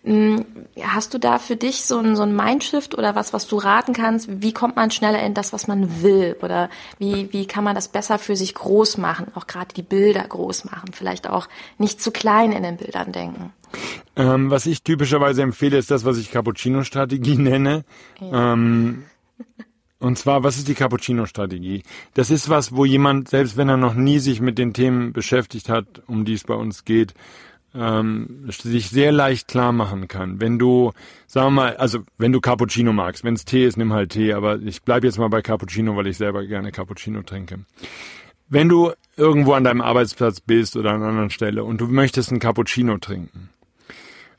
Hm, 0.04 0.44
hast 0.82 1.14
du 1.14 1.18
da 1.18 1.40
für 1.40 1.56
dich 1.56 1.86
so 1.86 1.98
ein, 1.98 2.18
so 2.18 2.24
ein 2.24 2.36
Mindshift 2.36 2.98
oder 2.98 3.16
was, 3.16 3.32
was 3.32 3.48
du 3.48 3.56
raten 3.56 3.94
kannst? 3.94 4.42
Wie 4.42 4.52
kommt 4.52 4.76
man 4.76 4.92
schneller 4.92 5.24
in 5.24 5.34
das, 5.34 5.54
was 5.54 5.68
man 5.68 6.04
will? 6.04 6.36
Oder 6.42 6.70
wie, 7.00 7.32
wie 7.32 7.46
kann 7.46 7.64
man 7.64 7.74
das 7.74 7.88
besser 7.88 8.20
für 8.20 8.36
sich 8.36 8.54
groß 8.54 8.98
machen? 8.98 9.28
Auch 9.36 9.48
gerade 9.48 9.74
die 9.74 9.82
Bilder 9.82 10.24
groß 10.24 10.66
machen. 10.66 10.92
Vielleicht 10.92 11.30
auch 11.30 11.48
nicht 11.78 12.02
zu 12.02 12.12
klein 12.12 12.52
in 12.52 12.64
den 12.64 12.76
Bildern 12.76 13.14
denken. 13.14 13.54
Ähm, 14.18 14.52
was 14.52 14.66
ich 14.66 14.84
typischerweise 14.84 15.42
empfehle, 15.42 15.78
ist 15.78 15.90
das, 15.90 16.04
was 16.04 16.18
ich 16.18 16.32
Cappuccino-Strategie 16.32 17.38
nenne. 17.38 17.86
Ja. 18.20 18.54
Ähm, 18.54 19.06
und 20.00 20.18
zwar, 20.18 20.44
was 20.44 20.58
ist 20.58 20.68
die 20.68 20.74
Cappuccino-Strategie? 20.74 21.84
Das 22.14 22.30
ist 22.30 22.50
was, 22.50 22.76
wo 22.76 22.84
jemand, 22.84 23.30
selbst 23.30 23.56
wenn 23.56 23.70
er 23.70 23.78
noch 23.78 23.94
nie 23.94 24.20
sich 24.20 24.42
mit 24.42 24.58
den 24.58 24.74
Themen 24.74 25.14
beschäftigt 25.14 25.70
hat, 25.70 26.04
um 26.08 26.26
die 26.26 26.34
es 26.34 26.44
bei 26.44 26.56
uns 26.56 26.84
geht, 26.84 27.14
ähm, 27.76 28.46
sich 28.48 28.90
sehr 28.90 29.12
leicht 29.12 29.48
klar 29.48 29.72
machen 29.72 30.08
kann. 30.08 30.40
Wenn 30.40 30.60
du, 30.60 30.92
sagen 31.28 31.48
wir 31.48 31.62
mal, 31.62 31.78
also 31.78 32.00
wenn 32.18 32.32
du 32.32 32.42
Cappuccino 32.42 32.94
magst, 32.94 33.24
wenn 33.24 33.34
es 33.34 33.46
Tee 33.46 33.66
ist, 33.66 33.78
nimm 33.78 33.94
halt 33.94 34.12
Tee, 34.12 34.34
aber 34.34 34.60
ich 34.60 34.84
bleibe 34.84 35.08
jetzt 35.08 35.18
mal 35.18 35.30
bei 35.30 35.42
Cappuccino, 35.42 35.96
weil 35.96 36.08
ich 36.08 36.18
selber 36.18 36.46
gerne 36.46 36.72
Cappuccino 36.72 37.22
trinke. 37.24 37.60
Wenn 38.50 38.70
du 38.70 38.92
irgendwo 39.18 39.54
an 39.54 39.64
deinem 39.64 39.82
Arbeitsplatz 39.82 40.40
bist 40.40 40.76
oder 40.76 40.92
an 40.92 40.98
einer 40.98 41.08
anderen 41.08 41.30
Stelle 41.30 41.64
und 41.64 41.82
du 41.82 41.88
möchtest 41.88 42.30
einen 42.30 42.40
Cappuccino 42.40 42.98
trinken, 42.98 43.50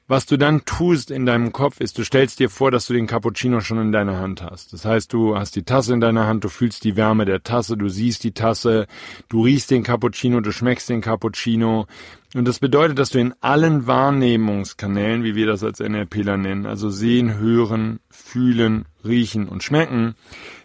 was 0.06 0.26
du 0.26 0.36
dann 0.36 0.64
tust 0.64 1.10
in 1.10 1.24
deinem 1.24 1.52
Kopf 1.52 1.80
ist, 1.80 1.96
du 1.96 2.04
stellst 2.04 2.38
dir 2.38 2.50
vor, 2.50 2.70
dass 2.70 2.86
du 2.86 2.92
den 2.92 3.06
Cappuccino 3.06 3.60
schon 3.60 3.78
in 3.78 3.92
deiner 3.92 4.18
Hand 4.18 4.42
hast. 4.42 4.72
Das 4.72 4.84
heißt, 4.84 5.12
du 5.12 5.36
hast 5.36 5.56
die 5.56 5.62
Tasse 5.62 5.94
in 5.94 6.00
deiner 6.00 6.26
Hand, 6.26 6.44
du 6.44 6.48
fühlst 6.48 6.84
die 6.84 6.96
Wärme 6.96 7.24
der 7.24 7.42
Tasse, 7.42 7.76
du 7.76 7.88
siehst 7.88 8.22
die 8.24 8.32
Tasse, 8.32 8.86
du 9.28 9.42
riechst 9.42 9.70
den 9.70 9.82
Cappuccino, 9.82 10.40
du 10.40 10.52
schmeckst 10.52 10.90
den 10.90 11.00
Cappuccino. 11.00 11.86
Und 12.34 12.46
das 12.46 12.58
bedeutet, 12.58 12.98
dass 12.98 13.10
du 13.10 13.18
in 13.18 13.34
allen 13.40 13.86
Wahrnehmungskanälen, 13.86 15.24
wie 15.24 15.36
wir 15.36 15.46
das 15.46 15.64
als 15.64 15.80
NLPler 15.80 16.36
nennen, 16.36 16.66
also 16.66 16.90
sehen, 16.90 17.38
hören, 17.38 18.00
fühlen, 18.10 18.84
riechen 19.04 19.48
und 19.48 19.62
schmecken, 19.62 20.16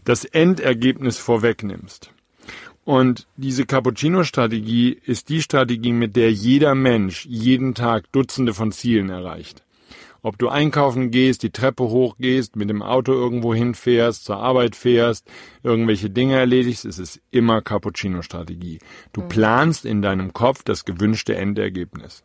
das 0.04 0.26
Endergebnis 0.26 1.18
vorwegnimmst. 1.18 2.12
Und 2.89 3.28
diese 3.38 3.67
Cappuccino-Strategie 3.67 4.97
ist 5.06 5.30
die 5.30 5.43
Strategie, 5.43 5.93
mit 5.93 6.15
der 6.15 6.32
jeder 6.32 6.73
Mensch 6.73 7.23
jeden 7.28 7.75
Tag 7.75 8.12
Dutzende 8.12 8.56
von 8.56 8.71
Zielen 8.71 9.12
erreicht. 9.12 9.63
Ob 10.23 10.39
du 10.39 10.49
einkaufen 10.49 11.12
gehst, 11.12 11.43
die 11.43 11.52
Treppe 11.52 11.84
hochgehst, 11.84 12.56
mit 12.56 12.67
dem 12.67 12.82
Auto 12.82 13.12
irgendwo 13.12 13.54
hinfährst, 13.54 14.25
zur 14.25 14.38
Arbeit 14.38 14.75
fährst, 14.75 15.28
irgendwelche 15.62 16.10
Dinge 16.10 16.38
erledigst, 16.38 16.84
ist 16.84 16.97
es 16.97 17.21
immer 17.30 17.62
Cappuccino-Strategie. 17.62 18.80
Du 19.13 19.21
mhm. 19.21 19.30
planst 19.30 19.86
in 19.86 20.02
deinem 20.02 20.34
Kopf 20.34 20.63
das 20.63 20.84
gewünschte 20.84 21.36
Endergebnis. 21.36 22.23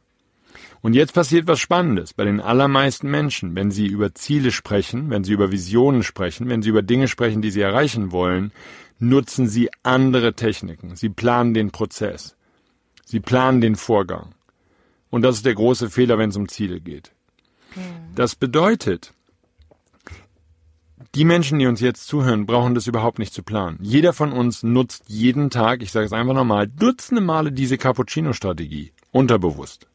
Und 0.80 0.94
jetzt 0.94 1.14
passiert 1.14 1.46
was 1.46 1.60
Spannendes 1.60 2.12
bei 2.12 2.24
den 2.24 2.40
allermeisten 2.40 3.10
Menschen, 3.10 3.54
wenn 3.54 3.70
sie 3.70 3.86
über 3.86 4.14
Ziele 4.14 4.50
sprechen, 4.50 5.08
wenn 5.08 5.24
sie 5.24 5.32
über 5.32 5.50
Visionen 5.50 6.02
sprechen, 6.02 6.48
wenn 6.48 6.60
sie 6.60 6.68
über 6.68 6.82
Dinge 6.82 7.08
sprechen, 7.08 7.42
die 7.42 7.50
sie 7.50 7.62
erreichen 7.62 8.12
wollen, 8.12 8.52
nutzen 9.08 9.48
sie 9.48 9.70
andere 9.82 10.34
Techniken. 10.34 10.96
Sie 10.96 11.08
planen 11.08 11.54
den 11.54 11.70
Prozess. 11.70 12.36
Sie 13.04 13.20
planen 13.20 13.60
den 13.60 13.76
Vorgang. 13.76 14.34
Und 15.10 15.22
das 15.22 15.36
ist 15.36 15.46
der 15.46 15.54
große 15.54 15.90
Fehler, 15.90 16.18
wenn 16.18 16.30
es 16.30 16.36
um 16.36 16.48
Ziele 16.48 16.80
geht. 16.80 17.12
Das 18.14 18.34
bedeutet, 18.34 19.12
die 21.14 21.24
Menschen, 21.24 21.58
die 21.58 21.66
uns 21.66 21.80
jetzt 21.80 22.06
zuhören, 22.06 22.46
brauchen 22.46 22.74
das 22.74 22.86
überhaupt 22.86 23.18
nicht 23.18 23.34
zu 23.34 23.42
planen. 23.42 23.78
Jeder 23.80 24.12
von 24.12 24.32
uns 24.32 24.62
nutzt 24.62 25.04
jeden 25.06 25.50
Tag, 25.50 25.82
ich 25.82 25.92
sage 25.92 26.06
es 26.06 26.12
einfach 26.12 26.34
nochmal, 26.34 26.66
dutzende 26.66 27.20
Male 27.20 27.52
diese 27.52 27.78
Cappuccino-Strategie. 27.78 28.92
Unterbewusst. 29.12 29.86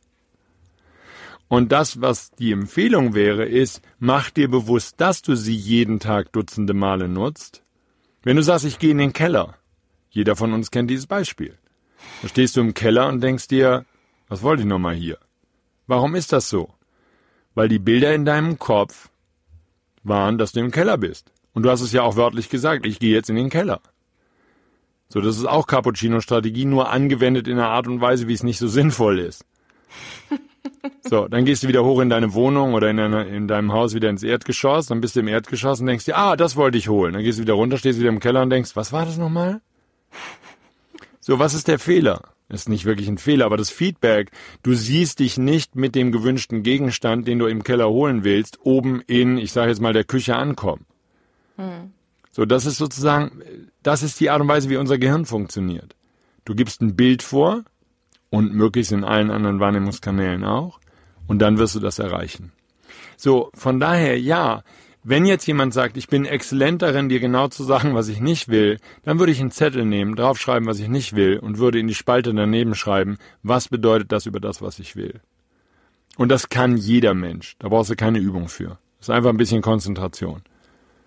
Und 1.50 1.72
das, 1.72 2.00
was 2.00 2.32
die 2.32 2.52
Empfehlung 2.52 3.16
wäre, 3.16 3.46
ist, 3.46 3.82
mach 3.98 4.30
dir 4.30 4.50
bewusst, 4.50 5.02
dass 5.02 5.22
du 5.22 5.36
sie 5.36 5.56
jeden 5.56 6.00
Tag 6.00 6.32
dutzende 6.32 6.74
Male 6.74 7.10
nutzt 7.10 7.64
wenn 8.24 8.36
du 8.36 8.44
sagst, 8.44 8.66
ich 8.66 8.80
gehe 8.80 8.92
in 8.92 8.98
den 8.98 9.14
Keller, 9.14 9.56
jeder 10.10 10.36
von 10.36 10.54
uns 10.54 10.72
kennt 10.72 10.90
dieses 10.90 11.08
Beispiel. 11.08 11.58
Da 12.22 12.28
stehst 12.28 12.56
du 12.56 12.62
im 12.62 12.74
Keller 12.74 13.08
und 13.08 13.22
denkst 13.22 13.48
dir, 13.48 13.86
was 14.28 14.42
wollte 14.42 14.64
ich 14.64 14.68
nochmal 14.68 14.96
hier? 14.96 15.18
Warum 15.88 16.16
ist 16.16 16.34
das 16.34 16.50
so? 16.50 16.74
Weil 17.56 17.68
die 17.68 17.80
Bilder 17.80 18.14
in 18.14 18.26
deinem 18.26 18.60
Kopf 18.60 19.10
waren, 20.04 20.38
dass 20.38 20.52
du 20.52 20.60
im 20.60 20.72
Keller 20.72 20.98
bist. 20.98 21.32
Und 21.54 21.64
du 21.64 21.70
hast 21.70 21.82
es 21.82 21.92
ja 21.92 22.04
auch 22.04 22.16
wörtlich 22.16 22.50
gesagt, 22.50 22.86
ich 22.86 23.00
gehe 23.00 23.14
jetzt 23.14 23.30
in 23.30 23.36
den 23.36 23.50
Keller. 23.50 23.82
So, 25.08 25.22
das 25.22 25.38
ist 25.38 25.46
auch 25.46 25.66
Cappuccino-Strategie, 25.66 26.66
nur 26.66 26.92
angewendet 26.92 27.48
in 27.48 27.58
einer 27.58 27.70
Art 27.70 27.88
und 27.88 28.00
Weise, 28.00 28.28
wie 28.28 28.34
es 28.34 28.44
nicht 28.44 28.60
so 28.60 28.68
sinnvoll 28.80 29.20
ist. 29.20 29.46
So, 31.10 31.28
dann 31.28 31.46
gehst 31.46 31.64
du 31.64 31.68
wieder 31.68 31.84
hoch 31.84 32.00
in 32.02 32.10
deine 32.10 32.34
Wohnung 32.34 32.74
oder 32.74 32.90
in, 32.90 33.00
einer, 33.00 33.26
in 33.26 33.48
deinem 33.48 33.74
Haus 33.74 33.94
wieder 33.94 34.10
ins 34.10 34.24
Erdgeschoss, 34.24 34.88
dann 34.88 35.02
bist 35.02 35.16
du 35.16 35.22
im 35.22 35.28
Erdgeschoss 35.28 35.80
und 35.80 35.88
denkst 35.88 36.06
dir, 36.06 36.18
ah, 36.18 36.36
das 36.36 36.56
wollte 36.56 36.78
ich 36.78 36.90
holen. 36.90 37.14
Dann 37.14 37.24
gehst 37.24 37.40
du 37.40 37.44
wieder 37.44 37.54
runter, 37.54 37.78
stehst 37.78 38.00
wieder 38.00 38.10
im 38.10 38.20
Keller 38.20 38.42
und 38.42 38.50
denkst, 38.50 38.76
was 38.76 38.92
war 38.92 39.06
das 39.06 39.18
nochmal? 39.18 39.62
So, 41.20 41.40
was 41.40 41.54
ist 41.54 41.68
der 41.68 41.80
Fehler? 41.80 42.22
Das 42.50 42.62
ist 42.62 42.70
nicht 42.70 42.86
wirklich 42.86 43.08
ein 43.08 43.20
Fehler, 43.20 43.46
aber 43.46 43.58
das 43.58 43.70
Feedback, 43.70 44.32
du 44.64 44.74
siehst 44.74 45.20
dich 45.20 45.38
nicht 45.38 45.76
mit 45.76 45.94
dem 45.94 46.12
gewünschten 46.12 46.64
Gegenstand, 46.64 47.28
den 47.28 47.38
du 47.38 47.46
im 47.46 47.64
Keller 47.64 47.90
holen 47.90 48.24
willst, 48.24 48.60
oben 48.64 49.02
in, 49.06 49.38
ich 49.38 49.52
sage 49.52 49.70
jetzt 49.70 49.82
mal, 49.82 49.94
der 49.94 50.04
Küche 50.04 50.36
ankommen. 50.36 50.86
Hm. 51.58 51.94
So, 52.32 52.46
das 52.46 52.66
ist 52.66 52.78
sozusagen, 52.78 53.44
das 53.84 54.02
ist 54.02 54.20
die 54.20 54.30
Art 54.30 54.42
und 54.42 54.48
Weise, 54.48 54.70
wie 54.70 54.78
unser 54.78 54.98
Gehirn 54.98 55.26
funktioniert. 55.26 55.96
Du 56.46 56.56
gibst 56.56 56.82
ein 56.82 56.96
Bild 56.96 57.22
vor, 57.22 57.64
und 58.30 58.54
möglichst 58.54 58.92
in 58.92 59.04
allen 59.04 59.32
anderen 59.32 59.60
Wahrnehmungskanälen 59.60 60.44
auch. 60.44 60.80
Und 61.28 61.40
dann 61.40 61.58
wirst 61.58 61.76
du 61.76 61.80
das 61.80 62.00
erreichen. 62.00 62.52
So, 63.18 63.50
von 63.54 63.80
daher 63.80 64.20
ja, 64.20 64.64
wenn 65.04 65.26
jetzt 65.26 65.46
jemand 65.46 65.74
sagt, 65.74 65.98
ich 65.98 66.08
bin 66.08 66.26
exzellent 66.26 66.82
darin, 66.82 67.10
dir 67.10 67.20
genau 67.20 67.48
zu 67.48 67.64
sagen, 67.64 67.96
was 67.96 68.10
ich 68.10 68.20
nicht 68.20 68.50
will, 68.50 68.80
dann 69.04 69.20
würde 69.20 69.32
ich 69.32 69.40
einen 69.40 69.52
Zettel 69.52 69.86
nehmen, 69.86 70.16
draufschreiben, 70.16 70.68
was 70.68 70.80
ich 70.80 70.90
nicht 70.90 71.16
will 71.16 71.40
und 71.40 71.58
würde 71.58 71.80
in 71.80 71.88
die 71.88 71.96
Spalte 71.96 72.34
daneben 72.34 72.76
schreiben, 72.76 73.18
was 73.42 73.70
bedeutet 73.70 74.12
das 74.12 74.26
über 74.26 74.40
das, 74.40 74.62
was 74.62 74.80
ich 74.80 74.96
will. 74.96 75.22
Und 76.18 76.30
das 76.30 76.50
kann 76.50 76.76
jeder 76.76 77.14
Mensch. 77.14 77.56
Da 77.60 77.70
brauchst 77.70 77.90
du 77.90 77.96
keine 77.96 78.20
Übung 78.20 78.50
für. 78.50 78.78
Das 78.98 79.08
ist 79.08 79.10
einfach 79.10 79.30
ein 79.30 79.38
bisschen 79.38 79.62
Konzentration. 79.62 80.42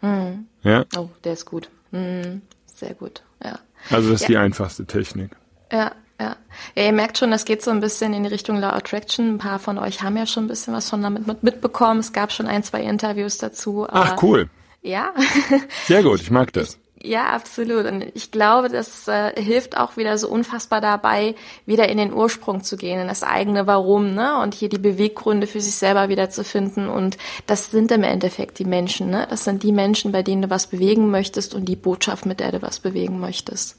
Mhm. 0.01 0.47
Ja? 0.63 0.87
Oh, 0.97 1.11
der 1.25 1.35
ist 1.35 1.45
gut. 1.45 1.69
Mhm. 1.91 2.43
Sehr 2.65 2.95
gut, 2.95 3.23
ja. 3.45 3.59
Also 3.91 4.11
das 4.11 4.23
ist 4.23 4.29
ja. 4.29 4.29
die 4.29 4.37
einfachste 4.39 4.87
Technik. 4.87 5.37
Ja, 5.71 5.93
ja. 6.23 6.37
ja, 6.75 6.85
ihr 6.85 6.93
merkt 6.93 7.19
schon, 7.19 7.31
das 7.31 7.45
geht 7.45 7.63
so 7.63 7.71
ein 7.71 7.81
bisschen 7.81 8.15
in 8.15 8.23
die 8.23 8.29
Richtung 8.29 8.57
Law 8.57 8.71
Attraction. 8.71 9.35
Ein 9.35 9.39
paar 9.39 9.59
von 9.59 9.79
euch 9.79 10.03
haben 10.03 10.17
ja 10.17 10.27
schon 10.27 10.45
ein 10.45 10.49
bisschen 10.49 10.75
was 10.75 10.89
von 10.89 11.03
damit 11.03 11.43
mitbekommen. 11.43 12.01
Es 12.01 12.13
gab 12.13 12.33
schon 12.33 12.47
ein, 12.47 12.63
zwei 12.63 12.83
Interviews 12.83 13.39
dazu. 13.39 13.87
Ach, 13.91 14.23
cool. 14.23 14.49
Ja. 14.83 15.13
Sehr 15.87 16.03
gut, 16.03 16.21
ich 16.21 16.31
mag 16.31 16.53
das. 16.53 16.79
Ja, 17.05 17.31
absolut. 17.31 17.87
Und 17.87 18.05
ich 18.15 18.31
glaube, 18.31 18.69
das 18.69 19.09
äh, 19.09 19.33
hilft 19.41 19.77
auch 19.77 19.97
wieder 19.97 20.17
so 20.19 20.29
unfassbar 20.29 20.81
dabei, 20.81 21.35
wieder 21.67 21.89
in 21.89 21.99
den 21.99 22.13
Ursprung 22.13 22.63
zu 22.63 22.77
gehen, 22.77 23.01
in 23.01 23.09
das 23.09 23.25
eigene 23.25 23.67
Warum, 23.67 24.15
ne? 24.15 24.41
Und 24.41 24.55
hier 24.55 24.69
die 24.69 24.79
Beweggründe 24.79 25.49
für 25.49 25.61
sich 25.61 25.75
selber 25.75 26.09
wieder 26.09 26.31
zu 26.31 26.45
finden. 26.45 26.89
Und 26.89 27.19
das 27.47 27.73
sind 27.73 27.91
im 27.91 28.05
Endeffekt 28.05 28.61
die 28.61 28.65
Menschen, 28.65 29.11
ne? 29.11 29.27
Das 29.29 29.43
sind 29.43 29.65
die 29.65 29.73
Menschen, 29.73 30.13
bei 30.13 30.23
denen 30.23 30.43
du 30.43 30.51
was 30.51 30.69
bewegen 30.69 31.11
möchtest 31.11 31.57
und 31.57 31.65
die 31.65 31.77
Botschaft, 31.77 32.25
mit 32.25 32.39
der 32.39 32.53
du 32.53 32.63
was 32.63 32.79
bewegen 32.79 33.19
möchtest. 33.19 33.79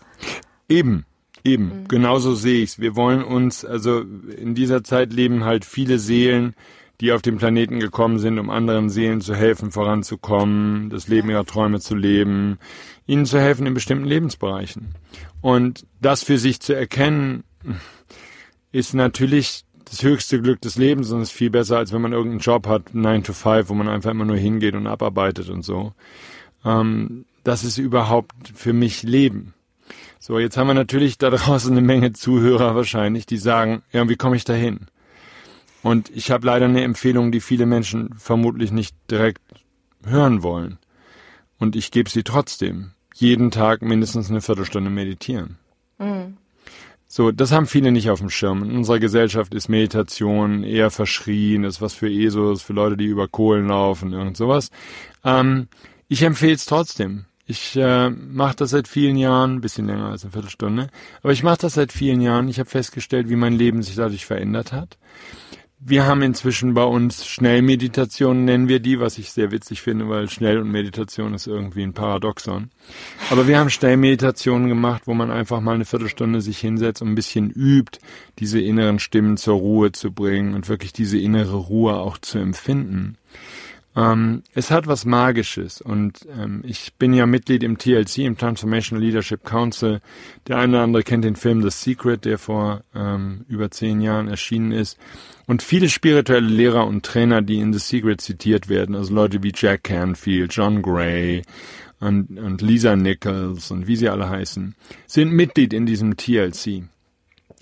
Eben. 0.67 1.05
Eben, 1.43 1.65
mhm. 1.65 1.87
genauso 1.87 2.35
sehe 2.35 2.63
ich's. 2.63 2.79
Wir 2.79 2.95
wollen 2.95 3.23
uns, 3.23 3.65
also 3.65 4.01
in 4.01 4.55
dieser 4.55 4.83
Zeit 4.83 5.11
leben 5.11 5.43
halt 5.43 5.65
viele 5.65 5.99
Seelen, 5.99 6.55
die 7.01 7.11
auf 7.11 7.21
dem 7.21 7.37
Planeten 7.37 7.79
gekommen 7.79 8.19
sind, 8.19 8.39
um 8.39 8.49
anderen 8.49 8.89
Seelen 8.89 9.19
zu 9.19 9.35
helfen, 9.35 9.71
voranzukommen, 9.71 10.89
das 10.89 11.07
Leben 11.07 11.29
ihrer 11.29 11.45
Träume 11.45 11.79
zu 11.79 11.95
leben, 11.95 12.59
ihnen 13.07 13.25
zu 13.25 13.39
helfen 13.39 13.65
in 13.65 13.73
bestimmten 13.73 14.05
Lebensbereichen. 14.05 14.95
Und 15.41 15.85
das 15.99 16.23
für 16.23 16.37
sich 16.37 16.61
zu 16.61 16.73
erkennen, 16.73 17.43
ist 18.71 18.93
natürlich 18.93 19.65
das 19.85 20.01
höchste 20.01 20.41
Glück 20.41 20.61
des 20.61 20.77
Lebens 20.77 21.11
und 21.11 21.21
ist 21.21 21.31
viel 21.31 21.49
besser, 21.49 21.77
als 21.77 21.91
wenn 21.91 22.01
man 22.01 22.13
irgendeinen 22.13 22.39
Job 22.39 22.67
hat, 22.67 22.93
9 22.95 23.23
to 23.23 23.33
5, 23.33 23.69
wo 23.69 23.73
man 23.73 23.89
einfach 23.89 24.11
immer 24.11 24.25
nur 24.25 24.37
hingeht 24.37 24.75
und 24.75 24.87
abarbeitet 24.87 25.49
und 25.49 25.63
so. 25.63 25.93
Ähm, 26.63 27.25
das 27.43 27.63
ist 27.63 27.77
überhaupt 27.77 28.31
für 28.55 28.73
mich 28.73 29.03
Leben. 29.03 29.53
So, 30.25 30.39
jetzt 30.39 30.55
haben 30.55 30.67
wir 30.67 30.73
natürlich 30.73 31.17
da 31.17 31.29
draußen 31.31 31.69
eine 31.73 31.85
Menge 31.85 32.13
Zuhörer 32.13 32.75
wahrscheinlich, 32.75 33.25
die 33.25 33.35
sagen, 33.35 33.81
ja, 33.91 34.07
wie 34.07 34.15
komme 34.15 34.37
ich 34.37 34.45
da 34.45 34.53
hin? 34.53 34.87
Und 35.81 36.09
ich 36.15 36.31
habe 36.31 36.47
leider 36.47 36.63
eine 36.63 36.81
Empfehlung, 36.81 37.33
die 37.33 37.41
viele 37.41 37.65
Menschen 37.65 38.13
vermutlich 38.17 38.71
nicht 38.71 38.95
direkt 39.11 39.41
hören 40.05 40.41
wollen. 40.41 40.77
Und 41.59 41.75
ich 41.75 41.91
gebe 41.91 42.09
sie 42.09 42.23
trotzdem. 42.23 42.91
Jeden 43.13 43.51
Tag 43.51 43.81
mindestens 43.81 44.29
eine 44.29 44.39
Viertelstunde 44.39 44.89
meditieren. 44.89 45.57
Mhm. 45.97 46.37
So, 47.05 47.33
das 47.33 47.51
haben 47.51 47.67
viele 47.67 47.91
nicht 47.91 48.09
auf 48.09 48.19
dem 48.19 48.29
Schirm. 48.29 48.63
In 48.63 48.77
unserer 48.77 48.99
Gesellschaft 48.99 49.53
ist 49.53 49.67
Meditation 49.67 50.63
eher 50.63 50.89
verschrien, 50.89 51.65
ist 51.65 51.81
was 51.81 51.93
für 51.93 52.09
ESOs, 52.09 52.61
für 52.61 52.71
Leute, 52.71 52.95
die 52.95 53.07
über 53.07 53.27
Kohlen 53.27 53.67
laufen, 53.67 54.13
irgend 54.13 54.37
sowas. 54.37 54.69
Ähm, 55.25 55.67
ich 56.07 56.21
empfehle 56.21 56.53
es 56.53 56.65
trotzdem. 56.65 57.25
Ich 57.45 57.75
äh, 57.75 58.09
mache 58.09 58.55
das 58.55 58.69
seit 58.69 58.87
vielen 58.87 59.17
Jahren, 59.17 59.55
ein 59.55 59.61
bisschen 59.61 59.87
länger 59.87 60.09
als 60.09 60.23
eine 60.23 60.31
Viertelstunde, 60.31 60.87
aber 61.21 61.33
ich 61.33 61.43
mache 61.43 61.57
das 61.59 61.73
seit 61.73 61.91
vielen 61.91 62.21
Jahren. 62.21 62.47
Ich 62.47 62.59
habe 62.59 62.69
festgestellt, 62.69 63.29
wie 63.29 63.35
mein 63.35 63.53
Leben 63.53 63.83
sich 63.83 63.95
dadurch 63.95 64.25
verändert 64.25 64.71
hat. 64.71 64.97
Wir 65.85 66.05
haben 66.05 66.21
inzwischen 66.21 66.73
bei 66.73 66.85
uns 66.85 67.25
Schnellmeditationen, 67.25 68.45
nennen 68.45 68.69
wir 68.69 68.79
die, 68.79 69.01
was 69.01 69.17
ich 69.17 69.33
sehr 69.33 69.51
witzig 69.51 69.81
finde, 69.81 70.07
weil 70.07 70.29
Schnell 70.29 70.57
und 70.59 70.71
Meditation 70.71 71.33
ist 71.33 71.45
irgendwie 71.45 71.83
ein 71.83 71.91
Paradoxon. 71.91 72.69
Aber 73.29 73.49
wir 73.49 73.59
haben 73.59 73.69
Schnellmeditationen 73.69 74.69
gemacht, 74.69 75.01
wo 75.07 75.13
man 75.13 75.29
einfach 75.29 75.59
mal 75.59 75.75
eine 75.75 75.83
Viertelstunde 75.83 76.39
sich 76.39 76.59
hinsetzt 76.59 77.01
und 77.01 77.09
ein 77.09 77.15
bisschen 77.15 77.49
übt, 77.49 77.99
diese 78.39 78.61
inneren 78.61 78.99
Stimmen 78.99 79.35
zur 79.35 79.55
Ruhe 79.55 79.91
zu 79.91 80.13
bringen 80.13 80.53
und 80.53 80.69
wirklich 80.69 80.93
diese 80.93 81.17
innere 81.17 81.57
Ruhe 81.57 81.95
auch 81.95 82.17
zu 82.17 82.37
empfinden. 82.37 83.17
Ähm, 83.95 84.41
es 84.53 84.71
hat 84.71 84.87
was 84.87 85.05
Magisches 85.05 85.79
und 85.79 86.25
ähm, 86.29 86.63
ich 86.65 86.93
bin 86.95 87.13
ja 87.13 87.27
Mitglied 87.27 87.61
im 87.63 87.77
TLC, 87.77 88.19
im 88.19 88.37
Transformational 88.37 89.03
Leadership 89.03 89.43
Council. 89.43 90.01
Der 90.47 90.57
eine 90.57 90.73
oder 90.73 90.83
andere 90.83 91.03
kennt 91.03 91.23
den 91.23 91.35
Film 91.35 91.61
The 91.61 91.69
Secret, 91.69 92.25
der 92.25 92.39
vor 92.39 92.83
ähm, 92.95 93.45
über 93.47 93.69
zehn 93.69 94.01
Jahren 94.01 94.27
erschienen 94.27 94.71
ist. 94.71 94.97
Und 95.45 95.61
viele 95.61 95.89
spirituelle 95.89 96.47
Lehrer 96.47 96.87
und 96.87 97.05
Trainer, 97.05 97.41
die 97.41 97.59
in 97.59 97.71
The 97.71 97.79
Secret 97.79 98.21
zitiert 98.21 98.67
werden, 98.67 98.95
also 98.95 99.13
Leute 99.13 99.43
wie 99.43 99.53
Jack 99.55 99.83
Canfield, 99.83 100.53
John 100.53 100.81
Gray 100.81 101.43
und, 101.99 102.39
und 102.39 102.61
Lisa 102.61 102.95
Nichols 102.95 103.69
und 103.69 103.85
wie 103.85 103.95
sie 103.95 104.09
alle 104.09 104.29
heißen, 104.29 104.75
sind 105.05 105.31
Mitglied 105.31 105.73
in 105.73 105.85
diesem 105.85 106.17
TLC. 106.17 106.83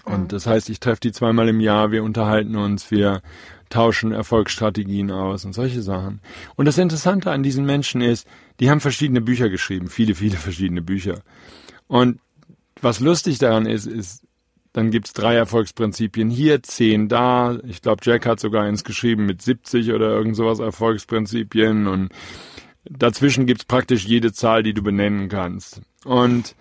Und 0.06 0.34
das 0.34 0.47
heißt, 0.47 0.69
ich 0.69 0.80
treffe 0.80 1.01
die 1.01 1.12
zweimal 1.12 1.47
im 1.49 1.60
Jahr, 1.60 1.91
wir 1.91 2.04
unterhalten 2.04 2.56
uns, 2.56 2.89
wir 2.91 3.21
tauschen 3.69 4.12
Erfolgsstrategien 4.12 5.12
aus 5.12 5.45
und 5.45 5.54
solche 5.54 5.82
Sachen. 5.82 6.21
Und 6.56 6.65
das 6.65 6.77
Interessante 6.77 7.32
an 7.32 7.43
diesen 7.43 7.65
Menschen 7.65 8.01
ist, 8.01 8.27
die 8.60 8.69
haben 8.69 8.82
verschiedene 8.82 9.21
Bücher 9.21 9.49
geschrieben, 9.49 9.88
viele, 9.88 10.15
viele 10.15 10.38
verschiedene 10.38 10.82
Bücher. 10.82 11.21
Und 11.88 12.19
was 12.82 12.99
lustig 12.99 13.38
daran 13.38 13.65
ist, 13.65 13.86
ist, 13.86 14.23
dann 14.73 14.91
gibt's 14.91 15.13
drei 15.13 15.36
Erfolgsprinzipien 15.36 16.30
hier, 16.30 16.63
zehn 16.63 17.10
da. 17.10 17.60
Ich 17.67 17.82
glaube, 17.82 18.01
Jack 18.04 18.25
hat 18.25 18.39
sogar 18.39 18.63
eins 18.63 18.84
geschrieben 18.84 19.25
mit 19.25 19.41
70 19.41 19.91
oder 19.91 20.10
irgend 20.10 20.36
sowas 20.36 20.60
Erfolgsprinzipien. 20.60 21.88
Und 21.88 22.10
dazwischen 22.86 23.45
gibt's 23.45 23.65
praktisch 23.65 24.06
jede 24.06 24.32
Zahl, 24.32 24.63
die 24.63 24.73
du 24.73 24.82
benennen 24.82 25.27
kannst. 25.27 25.82
Und 26.06 26.56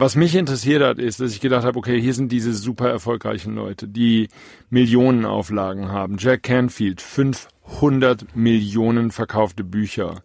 was 0.00 0.16
mich 0.16 0.34
interessiert 0.34 0.82
hat, 0.82 0.98
ist, 0.98 1.20
dass 1.20 1.32
ich 1.32 1.40
gedacht 1.40 1.64
habe, 1.64 1.78
okay, 1.78 2.00
hier 2.00 2.14
sind 2.14 2.32
diese 2.32 2.54
super 2.54 2.88
erfolgreichen 2.88 3.54
Leute, 3.54 3.86
die 3.86 4.28
Millionen 4.70 5.26
Auflagen 5.26 5.92
haben. 5.92 6.16
Jack 6.18 6.44
Canfield, 6.44 7.00
500 7.00 8.34
Millionen 8.34 9.10
verkaufte 9.10 9.62
Bücher. 9.62 10.22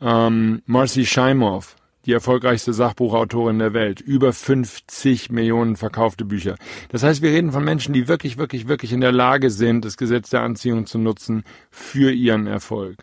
Ähm, 0.00 0.62
Marcy 0.66 1.04
Scheimoff, 1.04 1.76
die 2.06 2.12
erfolgreichste 2.12 2.72
Sachbuchautorin 2.72 3.58
der 3.58 3.74
Welt, 3.74 4.00
über 4.00 4.32
50 4.32 5.30
Millionen 5.30 5.76
verkaufte 5.76 6.24
Bücher. 6.24 6.56
Das 6.90 7.02
heißt, 7.02 7.20
wir 7.20 7.30
reden 7.30 7.52
von 7.52 7.64
Menschen, 7.64 7.92
die 7.92 8.08
wirklich, 8.08 8.38
wirklich, 8.38 8.68
wirklich 8.68 8.92
in 8.92 9.00
der 9.00 9.12
Lage 9.12 9.50
sind, 9.50 9.84
das 9.84 9.96
Gesetz 9.96 10.30
der 10.30 10.42
Anziehung 10.42 10.86
zu 10.86 10.98
nutzen 10.98 11.42
für 11.70 12.12
ihren 12.12 12.46
Erfolg. 12.46 12.96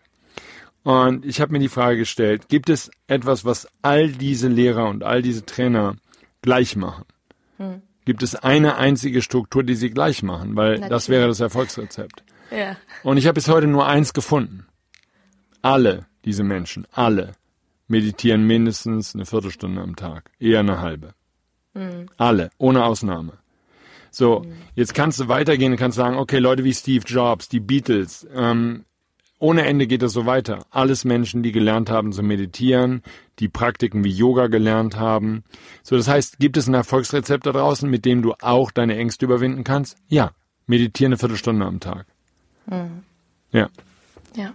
Und 0.88 1.26
ich 1.26 1.42
habe 1.42 1.52
mir 1.52 1.60
die 1.60 1.68
Frage 1.68 1.98
gestellt, 1.98 2.48
gibt 2.48 2.70
es 2.70 2.90
etwas, 3.08 3.44
was 3.44 3.68
all 3.82 4.08
diese 4.08 4.48
Lehrer 4.48 4.88
und 4.88 5.04
all 5.04 5.22
diese 5.22 5.46
Trainer 5.46 5.98
gleich 6.42 6.78
machen? 6.78 7.04
Hm. 7.58 7.82
Gibt 8.06 8.24
es 8.24 8.36
eine 8.36 8.78
einzige 8.78 9.22
Struktur, 9.22 9.64
die 9.64 9.76
sie 9.76 9.90
gleich 9.90 10.24
machen? 10.24 10.56
Weil 10.56 10.76
Natürlich. 10.76 10.90
das 10.90 11.10
wäre 11.10 11.28
das 11.28 11.42
Erfolgsrezept. 11.42 12.24
Ja. 12.52 12.78
Und 13.04 13.18
ich 13.18 13.26
habe 13.26 13.34
bis 13.34 13.50
heute 13.50 13.68
nur 13.68 13.86
eins 13.86 14.14
gefunden. 14.14 14.66
Alle 15.62 16.06
diese 16.24 16.46
Menschen, 16.46 16.88
alle, 16.94 17.34
meditieren 17.90 18.48
mindestens 18.48 19.14
eine 19.14 19.26
Viertelstunde 19.26 19.82
am 19.82 19.98
Tag, 19.98 20.32
eher 20.40 20.62
eine 20.62 20.80
halbe. 20.80 21.16
Hm. 21.76 22.06
Alle, 22.16 22.50
ohne 22.60 22.86
Ausnahme. 22.86 23.34
So, 24.10 24.46
hm. 24.46 24.54
jetzt 24.74 24.94
kannst 24.94 25.20
du 25.20 25.28
weitergehen 25.28 25.74
und 25.74 25.78
kannst 25.78 25.98
sagen, 25.98 26.16
okay, 26.16 26.40
Leute 26.40 26.64
wie 26.64 26.74
Steve 26.74 27.04
Jobs, 27.06 27.50
die 27.50 27.60
Beatles, 27.60 28.26
ähm, 28.34 28.86
ohne 29.40 29.66
Ende 29.66 29.88
geht 29.88 30.04
es 30.04 30.14
so 30.14 30.26
weiter. 30.26 30.66
Alles 30.72 31.06
Menschen, 31.06 31.44
die 31.44 31.52
gelernt 31.52 31.90
haben 31.90 32.12
zu 32.12 32.24
meditieren, 32.24 33.04
die 33.40 33.50
Praktiken 33.50 34.04
wie 34.04 34.10
Yoga 34.10 34.48
gelernt 34.48 34.98
haben. 34.98 35.44
So, 35.84 35.96
das 35.96 36.08
heißt, 36.08 36.40
gibt 36.40 36.58
es 36.58 36.68
ein 36.68 36.74
Erfolgsrezept 36.74 37.46
da 37.46 37.52
draußen, 37.52 37.90
mit 37.90 38.06
dem 38.06 38.22
du 38.22 38.34
auch 38.42 38.72
deine 38.72 38.98
Ängste 38.98 39.26
überwinden 39.26 39.64
kannst? 39.64 39.98
Ja. 40.08 40.32
Meditiere 40.66 41.08
eine 41.08 41.18
Viertelstunde 41.18 41.66
am 41.66 41.80
Tag. 41.80 42.06
Mhm. 42.66 43.04
Ja. 43.52 43.70
Ja. 44.36 44.54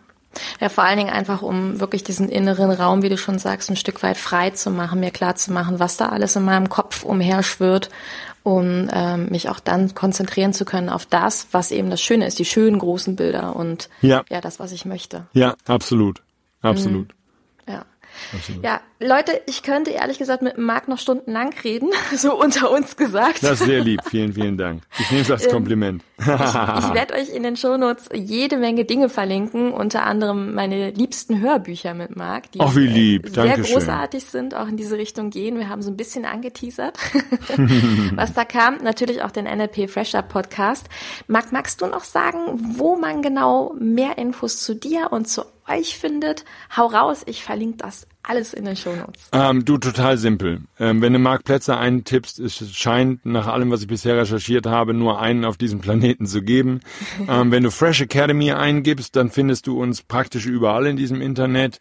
Ja, 0.61 0.69
vor 0.71 0.85
allen 0.85 0.97
Dingen 0.97 1.11
einfach, 1.11 1.43
um 1.43 1.79
wirklich 1.79 2.05
diesen 2.05 2.29
inneren 2.29 2.71
Raum, 2.71 3.03
wie 3.03 3.11
du 3.11 3.19
schon 3.19 3.39
sagst, 3.39 3.71
ein 3.71 3.77
Stück 3.77 4.03
weit 4.03 4.17
frei 4.17 4.51
zu 4.51 4.71
machen, 4.71 5.01
mir 5.01 5.11
klar 5.11 5.35
zu 5.37 5.53
machen, 5.53 5.79
was 5.79 5.99
da 5.99 6.09
alles 6.09 6.37
in 6.37 6.45
meinem 6.45 6.71
Kopf 6.71 7.05
umherschwirrt 7.05 7.91
um 8.43 8.89
ähm, 8.93 9.29
mich 9.31 9.49
auch 9.49 9.61
dann 9.61 9.95
konzentrieren 9.95 10.53
zu 10.53 10.65
können 10.65 10.89
auf 10.89 11.07
das, 11.07 11.49
was 11.53 11.71
eben 11.71 11.91
das 11.91 12.03
Schöne 12.03 12.27
ist, 12.27 12.39
die 12.39 12.45
schönen 12.45 12.79
großen 12.79 13.17
Bilder 13.17 13.57
und 13.57 13.89
ja, 14.01 14.25
ja 14.31 14.41
das, 14.41 14.59
was 14.59 14.73
ich 14.73 14.85
möchte. 14.85 15.27
Ja, 15.33 15.55
absolut. 15.67 16.23
Absolut. 16.61 17.09
Mhm. 17.09 17.23
Absolut. 18.33 18.65
Ja, 18.65 18.81
Leute, 19.03 19.41
ich 19.47 19.63
könnte 19.63 19.91
ehrlich 19.91 20.19
gesagt 20.19 20.43
mit 20.43 20.59
Marc 20.59 20.89
noch 20.89 20.99
stundenlang 20.99 21.53
reden, 21.65 21.91
so 22.17 22.39
unter 22.41 22.71
uns 22.71 22.97
gesagt. 22.97 23.43
Das 23.43 23.61
ist 23.61 23.67
sehr 23.67 23.81
lieb, 23.81 24.01
vielen, 24.09 24.33
vielen 24.33 24.57
Dank. 24.57 24.83
Ich 24.99 25.11
nehme 25.11 25.23
es 25.23 25.31
als 25.31 25.45
ähm, 25.47 25.53
Kompliment. 25.53 26.03
ich, 26.19 26.27
ich 26.27 26.95
werde 26.95 27.15
euch 27.15 27.29
in 27.31 27.43
den 27.43 27.57
Shownotes 27.57 28.09
jede 28.15 28.57
Menge 28.59 28.85
Dinge 28.85 29.09
verlinken, 29.09 29.73
unter 29.73 30.05
anderem 30.05 30.55
meine 30.55 30.91
liebsten 30.91 31.41
Hörbücher 31.41 31.95
mit 31.95 32.17
Marc, 32.17 32.53
die 32.53 32.61
Ach, 32.61 32.75
wie 32.77 32.87
lieb. 32.87 33.29
sehr 33.29 33.47
Dankeschön. 33.47 33.75
großartig 33.75 34.25
sind, 34.25 34.55
auch 34.55 34.69
in 34.69 34.77
diese 34.77 34.97
Richtung 34.97 35.31
gehen. 35.31 35.59
Wir 35.59 35.69
haben 35.69 35.83
so 35.83 35.91
ein 35.91 35.97
bisschen 35.97 36.25
angeteasert, 36.25 36.97
was 38.15 38.33
da 38.35 38.45
kam. 38.45 38.79
Natürlich 38.83 39.23
auch 39.23 39.31
den 39.31 39.45
NLP 39.45 39.91
Fresher 39.91 40.23
Podcast. 40.23 40.87
Marc, 41.27 41.53
magst 41.53 41.81
du 41.81 41.87
noch 41.87 42.05
sagen, 42.05 42.39
wo 42.77 42.97
man 42.97 43.23
genau 43.23 43.75
mehr 43.79 44.19
Infos 44.19 44.63
zu 44.63 44.75
dir 44.75 45.09
und 45.11 45.29
zu 45.29 45.43
euch 45.69 45.99
findet, 45.99 46.45
hau 46.77 46.87
raus, 46.87 47.23
ich 47.27 47.45
verlinke 47.45 47.79
das 47.79 48.07
alles 48.23 48.55
in 48.55 48.65
den 48.65 48.77
Shownotes. 48.77 49.29
Ähm, 49.33 49.65
du, 49.65 49.79
total 49.79 50.17
simpel. 50.17 50.61
Ähm, 50.79 51.03
wenn 51.03 51.13
du 51.13 51.19
Marc 51.19 51.45
Plätzer 51.45 51.79
eintippst, 51.79 52.39
es 52.39 52.77
scheint 52.77 53.27
nach 53.27 53.47
allem, 53.47 53.71
was 53.71 53.83
ich 53.83 53.89
bisher 53.89 54.17
recherchiert 54.17 54.67
habe, 54.67 54.95
nur 54.95 55.21
einen 55.21 55.45
auf 55.45 55.57
diesem 55.57 55.81
Planeten 55.81 56.27
zu 56.27 56.43
geben. 56.43 56.81
ähm, 57.29 57.51
wenn 57.51 57.63
du 57.63 57.71
Fresh 57.71 58.01
Academy 58.01 58.53
eingibst, 58.53 59.17
dann 59.17 59.31
findest 59.31 59.67
du 59.67 59.81
uns 59.81 60.03
praktisch 60.03 60.47
überall 60.47 60.87
in 60.87 60.97
diesem 60.97 61.21
Internet. 61.21 61.81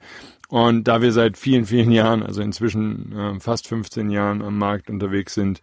Und 0.51 0.89
da 0.89 1.01
wir 1.01 1.13
seit 1.13 1.38
vielen, 1.38 1.65
vielen 1.65 1.91
Jahren, 1.91 2.23
also 2.23 2.41
inzwischen 2.41 3.13
äh, 3.17 3.39
fast 3.39 3.69
15 3.69 4.10
Jahren 4.10 4.41
am 4.41 4.58
Markt 4.58 4.89
unterwegs 4.89 5.34
sind, 5.34 5.62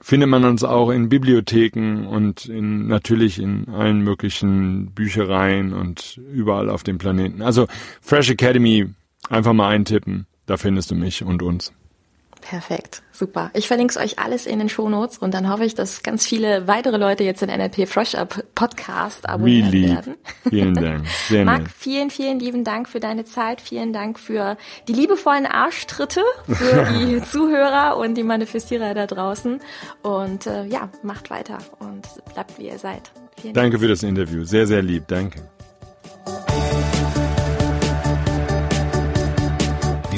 findet 0.00 0.30
man 0.30 0.44
uns 0.44 0.64
auch 0.64 0.88
in 0.88 1.10
Bibliotheken 1.10 2.06
und 2.06 2.46
in, 2.46 2.86
natürlich 2.86 3.38
in 3.38 3.68
allen 3.68 4.00
möglichen 4.00 4.92
Büchereien 4.92 5.74
und 5.74 6.18
überall 6.32 6.70
auf 6.70 6.82
dem 6.84 6.96
Planeten. 6.96 7.42
Also 7.42 7.66
Fresh 8.00 8.30
Academy 8.30 8.88
einfach 9.30 9.52
mal 9.52 9.68
eintippen, 9.68 10.26
da 10.46 10.56
findest 10.56 10.90
du 10.90 10.94
mich 10.94 11.24
und 11.24 11.42
uns. 11.42 11.72
Perfekt, 12.40 13.02
super. 13.12 13.50
Ich 13.54 13.68
verlinke 13.68 13.92
es 13.92 14.02
euch 14.02 14.18
alles 14.18 14.46
in 14.46 14.58
den 14.58 14.68
Shownotes 14.68 15.18
und 15.18 15.34
dann 15.34 15.50
hoffe 15.50 15.64
ich, 15.64 15.74
dass 15.74 16.02
ganz 16.02 16.26
viele 16.26 16.66
weitere 16.66 16.96
Leute 16.96 17.22
jetzt 17.22 17.42
den 17.42 17.50
NLP 17.50 17.86
Fresh 17.86 18.14
Up 18.14 18.42
Podcast 18.54 19.28
abonnieren 19.28 19.70
really. 19.70 19.88
werden. 19.90 20.14
Vielen 20.48 20.74
Dank. 20.74 21.06
Sehr 21.28 21.44
Marc, 21.44 21.70
vielen, 21.70 22.10
vielen 22.10 22.40
lieben 22.40 22.64
Dank 22.64 22.88
für 22.88 23.00
deine 23.00 23.24
Zeit. 23.24 23.60
Vielen 23.60 23.92
Dank 23.92 24.18
für 24.18 24.56
die 24.88 24.94
liebevollen 24.94 25.46
Arschtritte 25.46 26.22
für 26.46 26.88
die 26.98 27.22
Zuhörer 27.22 27.98
und 27.98 28.14
die 28.14 28.24
Manifestierer 28.24 28.94
da 28.94 29.06
draußen. 29.06 29.60
Und 30.02 30.46
äh, 30.46 30.64
ja, 30.64 30.88
macht 31.02 31.30
weiter 31.30 31.58
und 31.78 32.06
bleibt 32.32 32.58
wie 32.58 32.68
ihr 32.68 32.78
seid. 32.78 33.10
Vielen 33.40 33.54
Danke 33.54 33.72
Dank. 33.72 33.82
für 33.82 33.88
das 33.88 34.02
Interview. 34.02 34.44
Sehr, 34.44 34.66
sehr 34.66 34.82
lieb. 34.82 35.04
Danke. 35.08 35.42